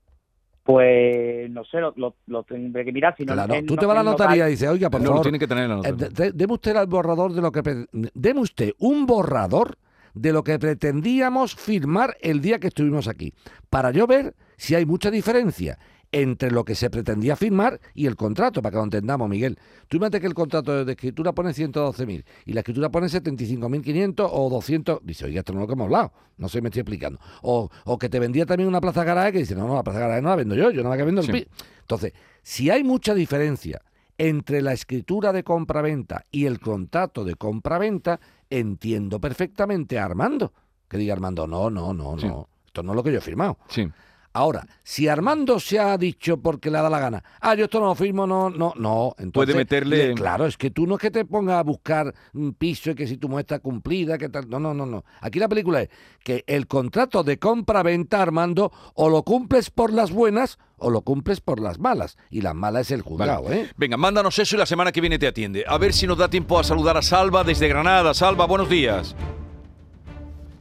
Pues 0.64 1.50
no 1.52 1.66
sé, 1.66 1.80
lo, 1.80 1.94
lo, 1.98 2.16
lo 2.28 2.44
tendré 2.44 2.86
que 2.86 2.94
mirar. 2.94 3.14
Si 3.18 3.26
no, 3.26 3.34
Claro, 3.34 3.56
tú 3.68 3.76
te 3.76 3.86
vas 3.86 3.98
a 3.98 4.04
la 4.04 4.10
notaría 4.12 4.48
y 4.48 4.52
dices, 4.52 4.70
oiga, 4.70 4.90
por 4.90 5.02
no, 5.02 5.08
favor, 5.10 5.24
tiene 5.24 5.38
que 5.38 5.48
tener 5.48 5.66
en 5.66 5.70
la 5.72 5.76
eh, 5.90 5.92
notaría. 5.92 6.10
de- 6.10 6.32
deme 6.32 6.54
usted 6.54 6.76
el 6.78 6.88
borrador 6.88 7.34
de 7.34 7.42
lo 7.42 7.52
que... 7.52 7.86
Deme 8.14 8.40
usted 8.40 8.72
un 8.80 9.06
borrador 9.06 9.78
de 10.14 10.32
lo 10.32 10.42
que 10.44 10.58
pretendíamos 10.60 11.54
firmar 11.56 12.16
el 12.22 12.40
día 12.40 12.60
que 12.60 12.68
estuvimos 12.68 13.08
aquí, 13.10 13.34
para 13.70 13.92
yo 13.92 14.08
ver 14.08 14.36
si 14.56 14.74
hay 14.76 14.86
mucha 14.86 15.12
diferencia 15.12 15.78
entre 16.14 16.52
lo 16.52 16.64
que 16.64 16.76
se 16.76 16.90
pretendía 16.90 17.36
firmar 17.36 17.82
y 17.94 18.06
el 18.06 18.16
contrato, 18.16 18.62
para 18.62 18.72
que 18.72 18.78
lo 18.78 18.84
entendamos, 18.84 19.28
Miguel. 19.28 19.58
Tú 19.90 19.98
imagínate 19.98 20.22
que 20.22 20.28
el 20.28 20.34
contrato 20.36 20.86
de 20.86 20.92
escritura 20.94 21.34
pone 21.34 21.50
112.000 21.52 22.24
y 22.46 22.54
la 22.54 22.60
escritura 22.62 22.90
pone 22.90 23.08
75.500 23.08 24.30
o 24.32 24.50
200. 24.50 25.00
Dice, 25.04 25.26
oiga, 25.26 25.40
esto 25.40 25.54
no 25.54 25.60
es 25.60 25.64
lo 25.64 25.68
que 25.68 25.74
hemos 25.74 25.86
hablado. 25.86 26.14
No 26.38 26.48
sé, 26.50 26.62
me 26.62 26.70
estoy 26.70 26.82
explicando. 26.82 27.20
O, 27.42 27.70
o 27.86 27.98
que 27.98 28.10
te 28.10 28.20
vendía 28.20 28.46
también 28.46 28.70
una 28.70 28.80
plaza 28.80 29.04
garaje 29.04 29.32
que 29.34 29.40
dice, 29.40 29.56
no, 29.56 29.68
no, 29.68 29.76
la 29.76 29.84
plaza 29.84 30.00
garaje 30.00 30.22
no 30.22 30.30
la 30.30 30.36
vendo 30.36 30.56
yo, 30.56 30.72
yo 30.72 30.84
nada 30.84 30.96
que 30.98 31.04
vendo 31.04 31.22
el 31.22 31.28
Sí. 31.28 31.34
pi-". 31.34 31.48
Entonces, 31.82 32.14
si 32.44 32.70
hay 32.70 32.84
mucha 32.84 33.14
diferencia 33.14 33.82
entre 34.18 34.62
la 34.62 34.74
escritura 34.74 35.34
de 35.34 35.44
compraventa 35.44 36.26
y 36.32 36.46
el 36.46 36.60
contrato 36.60 37.26
de 37.26 37.34
compraventa, 37.36 38.20
entiendo 38.52 39.20
perfectamente 39.20 39.98
a 39.98 40.06
Armando. 40.06 40.54
Que 40.88 40.98
diga 41.00 41.14
Armando, 41.14 41.48
no, 41.48 41.72
no, 41.72 41.92
no, 41.94 42.20
Sí. 42.20 42.28
no. 42.28 42.48
Esto 42.68 42.84
no 42.84 42.92
es 42.92 42.96
lo 42.98 43.04
que 43.04 43.12
yo 43.12 43.18
he 43.18 43.22
firmado. 43.22 43.58
Sí. 43.70 43.88
Ahora, 44.36 44.66
si 44.84 45.08
Armando 45.08 45.60
se 45.60 45.80
ha 45.80 45.96
dicho 45.96 46.38
porque 46.38 46.72
le 46.72 46.80
da 46.82 46.90
la 46.90 47.00
gana, 47.00 47.24
ah, 47.40 47.54
yo 47.54 47.66
esto 47.66 47.80
no 47.80 47.86
lo 47.86 47.96
firmo, 47.96 48.26
no, 48.26 48.50
no, 48.50 48.74
no. 48.76 49.14
Entonces, 49.20 49.54
Puede 49.54 49.66
meterle- 49.66 50.08
le- 50.08 50.14
Claro, 50.16 50.48
es 50.48 50.58
que 50.58 50.72
tú 50.72 50.88
no 50.88 50.96
es 50.96 51.02
que 51.02 51.12
te 51.12 51.24
pongas 51.24 51.58
a 51.60 51.64
buscar 51.64 52.14
un 52.34 52.54
piso 52.56 52.90
y 52.92 52.96
que 52.96 53.06
si 53.06 53.18
tu 53.18 53.30
mujer 53.30 53.42
está 53.44 53.60
cumplida, 53.60 54.18
que 54.18 54.30
tal. 54.30 54.50
No, 54.50 54.60
no, 54.60 54.74
no, 54.74 54.88
no. 54.88 55.04
Aquí 55.22 55.38
la 55.38 55.48
película 55.48 55.82
es 55.84 55.90
que 56.24 56.44
el 56.48 56.66
contrato 56.66 57.24
de 57.24 57.38
compra-venta, 57.38 58.24
Armando, 58.24 58.72
o 58.96 59.08
lo 59.10 59.22
cumples 59.22 59.70
por 59.70 59.94
las 59.94 60.12
buenas 60.12 60.58
o 60.78 60.90
lo 60.90 61.02
cumples 61.02 61.40
por 61.40 61.60
las 61.60 61.78
malas. 61.80 62.18
Y 62.32 62.42
las 62.42 62.56
malas 62.56 62.88
es 62.88 62.92
el 62.92 63.04
juzgado, 63.04 63.44
Vale. 63.44 63.62
¿eh? 63.62 63.70
Venga, 63.78 63.98
mándanos 63.98 64.40
eso 64.40 64.56
y 64.56 64.60
la 64.60 64.66
semana 64.66 64.92
que 64.92 65.00
viene 65.02 65.20
te 65.20 65.28
atiende. 65.28 65.64
A 65.68 65.78
ver 65.78 65.94
si 65.94 66.08
nos 66.08 66.18
da 66.18 66.28
tiempo 66.28 66.58
a 66.58 66.64
saludar 66.64 66.98
a 66.98 67.04
Salva 67.04 67.44
desde 67.44 67.68
Granada. 67.68 68.16
Salva, 68.16 68.48
buenos 68.48 68.68
días. 68.68 69.16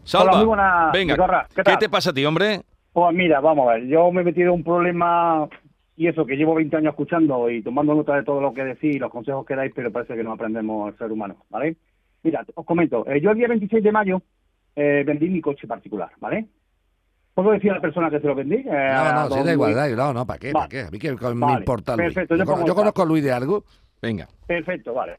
Salva, 0.05 0.33
Hola, 0.33 0.37
muy 0.39 0.47
buenas, 0.47 0.93
venga. 0.93 1.49
¿Qué 1.55 1.63
¿qué 1.63 1.77
te 1.79 1.89
pasa 1.89 2.11
a 2.11 2.13
ti, 2.13 2.25
hombre? 2.27 2.63
Pues 2.93 3.15
mira, 3.15 3.41
vamos 3.41 3.69
a 3.69 3.75
ver, 3.75 3.87
yo 3.87 4.11
me 4.13 4.21
he 4.21 4.25
metido 4.25 4.49
en 4.49 4.55
un 4.57 4.65
problema 4.65 5.49
y 5.97 6.09
eso 6.09 6.27
que 6.27 6.37
llevo 6.37 6.55
20 6.55 6.77
años 6.77 6.91
escuchando 6.93 7.49
y 7.51 7.63
tomando 7.63 7.95
nota 7.95 8.17
de 8.17 8.23
todo 8.23 8.41
lo 8.41 8.53
que 8.53 8.65
decís 8.65 8.97
y 8.97 8.99
los 8.99 9.11
consejos 9.11 9.47
que 9.47 9.57
dais, 9.57 9.73
pero 9.75 9.91
parece 9.91 10.15
que 10.15 10.23
no 10.25 10.33
aprendemos 10.33 10.93
el 10.93 10.99
ser 10.99 11.11
humano, 11.11 11.37
¿vale? 11.49 11.77
Mira, 12.23 12.45
os 12.55 12.67
comento, 12.67 13.07
eh, 13.09 13.21
yo 13.21 13.31
el 13.31 13.39
día 13.39 13.49
26 13.49 13.83
de 13.83 13.93
mayo 13.93 14.23
eh, 14.77 15.05
vendí 15.07 15.29
mi 15.29 15.41
coche 15.41 15.67
particular, 15.67 16.11
¿vale? 16.21 16.47
¿Puedo 17.35 17.53
decir 17.53 17.71
a 17.71 17.77
la 17.77 17.81
persona 17.81 18.11
que 18.11 18.21
se 18.21 18.27
lo 18.27 18.35
vendí? 18.35 18.57
Eh, 18.57 18.65
No, 18.67 19.13
no, 19.13 19.31
si 19.31 19.37
don 19.39 19.47
da 19.47 19.53
igual, 19.55 19.71
Luis. 19.71 19.77
da 19.77 19.89
igual, 19.91 20.07
no, 20.09 20.13
no, 20.21 20.27
¿para 20.27 20.39
qué? 20.39 20.53
¿Para 20.53 20.65
Vale. 20.67 20.71
qué? 20.71 20.81
A 20.87 20.91
mí 20.91 20.99
que 20.99 21.11
me 21.13 21.17
Vale, 21.35 21.59
importa 21.61 21.97
Luis. 21.97 22.09
perfecto, 22.15 22.37
yo 22.37 22.45
yo, 22.45 22.47
con- 22.47 22.75
conozco 22.75 23.03
a 23.03 23.07
Luis 23.07 23.25
de 23.25 23.33
algo. 23.33 23.65
Venga. 24.03 24.29
Perfecto, 24.47 24.93
vale. 24.93 25.17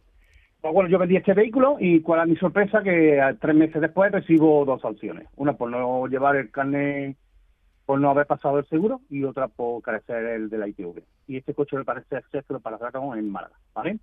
Pues 0.61 0.73
bueno, 0.73 0.89
yo 0.89 0.99
vendí 0.99 1.15
este 1.17 1.33
vehículo 1.33 1.77
y 1.79 2.01
cuál 2.01 2.21
es 2.21 2.27
mi 2.29 2.35
sorpresa 2.37 2.83
que 2.83 3.19
tres 3.41 3.55
meses 3.55 3.81
después 3.81 4.11
recibo 4.11 4.63
dos 4.63 4.79
sanciones. 4.81 5.27
Una 5.37 5.53
por 5.53 5.69
no 5.71 6.05
llevar 6.07 6.35
el 6.35 6.51
carnet, 6.51 7.17
por 7.85 7.99
no 7.99 8.09
haber 8.09 8.25
pasado 8.25 8.59
el 8.59 8.67
seguro 8.67 9.01
y 9.09 9.23
otra 9.23 9.47
por 9.47 9.81
carecer 9.81 10.25
el 10.25 10.49
de 10.49 10.57
la 10.57 10.67
ITV. 10.67 11.03
Y 11.27 11.37
este 11.37 11.53
coche 11.53 11.75
me 11.75 11.83
parece 11.83 12.21
ser 12.31 12.43
que 12.43 12.53
lo 12.53 12.59
pararon 12.59 13.17
en 13.17 13.29
Málaga, 13.29 13.55
¿vale? 13.73 13.99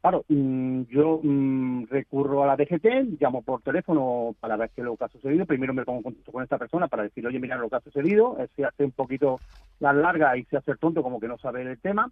Claro, 0.00 0.24
mm, 0.28 0.82
yo 0.90 1.20
mm, 1.22 1.84
recurro 1.88 2.42
a 2.42 2.46
la 2.48 2.56
DGT, 2.56 3.20
llamo 3.20 3.42
por 3.42 3.62
teléfono 3.62 4.34
para 4.40 4.56
ver 4.56 4.70
qué 4.74 4.80
es 4.80 4.84
lo 4.84 4.96
que 4.96 5.04
ha 5.04 5.08
sucedido. 5.08 5.46
Primero 5.46 5.72
me 5.72 5.84
pongo 5.84 5.98
en 5.98 6.02
contacto 6.02 6.32
con 6.32 6.42
esta 6.42 6.58
persona 6.58 6.88
para 6.88 7.04
decir, 7.04 7.24
oye, 7.24 7.38
mira 7.38 7.56
lo 7.56 7.70
que 7.70 7.76
ha 7.76 7.80
sucedido. 7.80 8.36
Él 8.38 8.50
se 8.56 8.64
hace 8.64 8.84
un 8.84 8.90
poquito 8.90 9.38
la 9.78 9.92
larga 9.92 10.36
y 10.36 10.44
se 10.46 10.56
hace 10.56 10.72
el 10.72 10.78
tonto 10.78 11.04
como 11.04 11.20
que 11.20 11.28
no 11.28 11.38
sabe 11.38 11.62
el 11.62 11.78
tema 11.78 12.10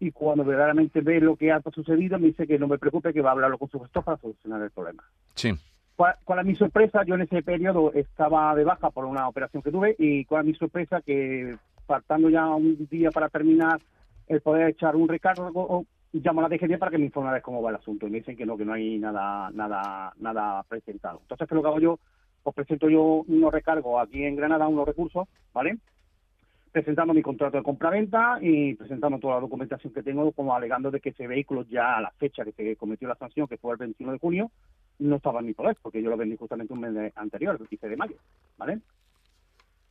y 0.00 0.10
cuando 0.10 0.44
verdaderamente 0.44 1.00
ve 1.00 1.20
lo 1.20 1.36
que 1.36 1.52
ha 1.52 1.62
sucedido 1.72 2.18
me 2.18 2.28
dice 2.28 2.46
que 2.46 2.58
no 2.58 2.68
me 2.68 2.78
preocupe, 2.78 3.12
que 3.12 3.22
va 3.22 3.30
a 3.30 3.32
hablarlo 3.32 3.58
con 3.58 3.70
su 3.70 3.80
gestor 3.80 4.04
para 4.04 4.18
solucionar 4.18 4.60
el 4.62 4.70
problema. 4.70 5.02
Sí. 5.34 5.52
¿Cuál, 5.96 6.16
es 6.40 6.44
mi 6.44 6.56
sorpresa? 6.56 7.04
Yo 7.04 7.14
en 7.14 7.22
ese 7.22 7.42
periodo 7.42 7.92
estaba 7.92 8.54
de 8.56 8.64
baja 8.64 8.90
por 8.90 9.04
una 9.04 9.28
operación 9.28 9.62
que 9.62 9.70
tuve 9.70 9.94
y 9.98 10.24
cuál 10.24 10.42
es 10.42 10.46
mi 10.48 10.54
sorpresa 10.54 11.00
que 11.00 11.56
faltando 11.86 12.28
ya 12.30 12.46
un 12.46 12.88
día 12.90 13.12
para 13.12 13.28
terminar 13.28 13.80
el 14.26 14.40
poder 14.40 14.70
echar 14.70 14.96
un 14.96 15.08
recargo, 15.08 15.86
llamo 16.12 16.40
a 16.40 16.48
la 16.48 16.56
DGT 16.56 16.78
para 16.78 16.90
que 16.90 16.98
me 16.98 17.04
informe 17.04 17.32
de 17.32 17.42
cómo 17.42 17.62
va 17.62 17.70
el 17.70 17.76
asunto 17.76 18.06
y 18.06 18.10
me 18.10 18.18
dicen 18.18 18.36
que 18.36 18.46
no, 18.46 18.56
que 18.56 18.64
no 18.64 18.72
hay 18.72 18.98
nada 18.98 19.50
nada 19.52 20.12
nada 20.18 20.62
presentado. 20.64 21.20
Entonces, 21.22 21.46
¿qué 21.46 21.54
es 21.54 21.56
lo 21.56 21.62
que 21.62 21.68
hago 21.68 21.80
yo? 21.80 21.98
Os 22.42 22.54
presento 22.54 22.88
yo 22.88 23.24
unos 23.26 23.52
recargos 23.52 24.02
aquí 24.02 24.24
en 24.24 24.36
Granada, 24.36 24.66
unos 24.66 24.86
recursos, 24.86 25.28
¿vale? 25.52 25.78
Presentando 26.74 27.14
mi 27.14 27.22
contrato 27.22 27.56
de 27.56 27.62
compraventa 27.62 28.36
y 28.40 28.74
presentando 28.74 29.20
toda 29.20 29.36
la 29.36 29.42
documentación 29.42 29.92
que 29.92 30.02
tengo 30.02 30.32
como 30.32 30.56
alegando 30.56 30.90
de 30.90 30.98
que 30.98 31.10
ese 31.10 31.28
vehículo 31.28 31.62
ya 31.70 31.98
a 31.98 32.00
la 32.00 32.10
fecha 32.10 32.44
que 32.44 32.50
se 32.50 32.74
cometió 32.74 33.06
la 33.06 33.14
sanción, 33.14 33.46
que 33.46 33.58
fue 33.58 33.70
el 33.70 33.78
21 33.78 34.14
de 34.14 34.18
junio, 34.18 34.50
no 34.98 35.14
estaba 35.14 35.38
en 35.38 35.46
mi 35.46 35.54
poder, 35.54 35.76
porque 35.80 36.02
yo 36.02 36.10
lo 36.10 36.16
vendí 36.16 36.36
justamente 36.36 36.72
un 36.72 36.80
mes 36.80 37.12
anterior, 37.14 37.56
el 37.60 37.68
15 37.68 37.88
de 37.88 37.96
mayo, 37.96 38.16
¿vale? 38.58 38.80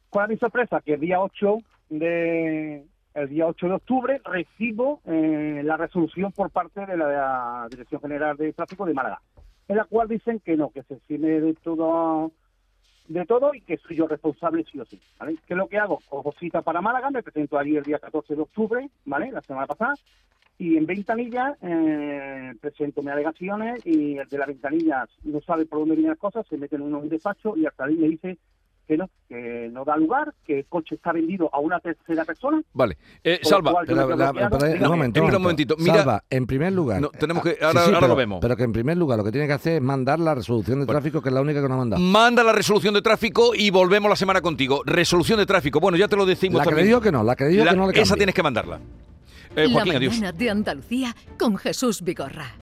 ¿Cuál 0.09 0.25
es 0.25 0.29
mi 0.31 0.37
sorpresa? 0.37 0.81
Que 0.81 0.95
el 0.95 0.99
día 0.99 1.21
8 1.21 1.57
de 1.89 2.83
el 3.13 3.29
día 3.29 3.47
8 3.47 3.65
de 3.65 3.73
octubre 3.73 4.21
recibo 4.25 4.99
eh, 5.05 5.61
la 5.63 5.77
resolución 5.77 6.33
por 6.33 6.49
parte 6.49 6.85
de 6.85 6.97
la 6.97 7.65
Dirección 7.69 8.01
General 8.01 8.35
de 8.35 8.51
Tráfico 8.51 8.85
de 8.85 8.93
Málaga, 8.93 9.21
en 9.69 9.77
la 9.77 9.85
cual 9.85 10.09
dicen 10.09 10.41
que 10.41 10.57
no, 10.57 10.69
que 10.71 10.83
se 10.83 10.95
exime 10.95 11.29
de 11.39 11.53
todo 11.53 12.33
de 13.07 13.25
todo 13.25 13.53
y 13.53 13.61
que 13.61 13.77
soy 13.77 13.97
yo 13.97 14.07
responsable 14.07 14.65
sí 14.71 14.79
o 14.79 14.85
sí, 14.85 14.99
¿vale? 15.19 15.35
¿Qué 15.45 15.53
es 15.53 15.57
lo 15.57 15.67
que 15.67 15.77
hago? 15.77 15.99
Cojo 16.09 16.33
cita 16.39 16.61
para 16.61 16.81
Málaga, 16.81 17.09
me 17.09 17.23
presento 17.23 17.57
allí 17.57 17.75
el 17.75 17.83
día 17.83 17.99
14 17.99 18.35
de 18.35 18.41
octubre, 18.41 18.89
¿vale? 19.05 19.31
La 19.31 19.41
semana 19.41 19.67
pasada, 19.67 19.93
y 20.57 20.77
en 20.77 20.85
ventanilla 20.85 21.57
eh, 21.61 22.53
presento 22.61 23.01
mis 23.01 23.11
alegaciones 23.11 23.85
y 23.85 24.17
el 24.17 24.27
de 24.27 24.37
la 24.37 24.45
ventanilla 24.45 25.05
no 25.23 25.41
sabe 25.41 25.65
por 25.65 25.79
dónde 25.79 25.95
vienen 25.95 26.11
las 26.11 26.19
cosas, 26.19 26.45
se 26.47 26.57
mete 26.57 26.75
en 26.75 26.83
un 26.83 27.09
despacho 27.09 27.57
y 27.57 27.65
hasta 27.65 27.85
ahí 27.85 27.95
me 27.95 28.07
dice 28.07 28.37
que 28.87 28.97
no, 28.97 29.09
que 29.29 29.69
no 29.71 29.85
da 29.85 29.95
lugar, 29.97 30.33
que 30.45 30.59
el 30.59 30.65
coche 30.65 30.95
está 30.95 31.11
vendido 31.13 31.49
a 31.53 31.59
una 31.59 31.79
tercera 31.79 32.25
persona. 32.25 32.61
Vale. 32.73 32.97
Eh, 33.23 33.39
Salva, 33.43 33.73
Pero, 33.85 33.95
la- 34.15 34.33
pero, 34.33 34.57
un 34.85 34.89
momento, 34.89 35.39
momentito. 35.39 35.75
Mira- 35.77 35.95
Salva, 35.97 36.23
en 36.29 36.45
primer 36.45 36.73
lugar. 36.73 37.01
No, 37.01 37.09
tenemos 37.09 37.43
que- 37.43 37.57
ah, 37.61 37.67
ahora- 37.67 37.81
ahora 37.85 37.97
pero, 37.99 38.07
lo 38.09 38.15
vemos. 38.15 38.39
Pero 38.41 38.55
que 38.57 38.63
en 38.63 38.73
primer 38.73 38.97
lugar 38.97 39.17
lo 39.17 39.23
que 39.23 39.31
tiene 39.31 39.47
que 39.47 39.53
hacer 39.53 39.73
es 39.77 39.81
mandar 39.81 40.19
la 40.19 40.35
resolución 40.35 40.79
de 40.79 40.85
Bueno. 40.85 40.99
tráfico, 40.99 41.21
que 41.21 41.29
es 41.29 41.33
la 41.35 41.41
única 41.41 41.61
que 41.61 41.67
nos 41.69 41.75
ha 41.75 41.77
mandado. 41.79 42.01
Manda 42.01 42.43
la 42.43 42.51
resolución 42.51 42.93
de 42.93 43.01
tráfico 43.01 43.55
y 43.55 43.69
volvemos 43.69 44.09
la 44.09 44.15
semana 44.15 44.41
contigo. 44.41 44.81
Resolución 44.85 45.39
de 45.39 45.45
tráfico. 45.45 45.79
Bueno, 45.79 45.97
ya 45.97 46.07
te 46.07 46.15
lo 46.15 46.25
decimos 46.25 46.57
La 46.59 46.63
que 46.63 46.69
también. 46.69 46.87
digo 46.87 47.01
que 47.01 47.11
no, 47.11 47.23
la 47.23 47.35
que 47.35 47.45
digo 47.45 47.63
La- 47.65 47.71
que 47.71 47.77
no 47.77 47.87
le 47.89 48.01
Esa 48.01 48.15
tienes 48.15 48.35
que 48.35 48.43
mandarla. 48.43 48.79
Eh, 49.55 49.67
la 49.67 49.73
Joaquín, 49.73 49.95
adiós. 49.95 50.13
mañana 50.15 50.31
de 50.31 50.49
Andalucía 50.49 51.15
con 51.39 51.55
Jesús 51.57 52.01
Vigorra. 52.01 52.55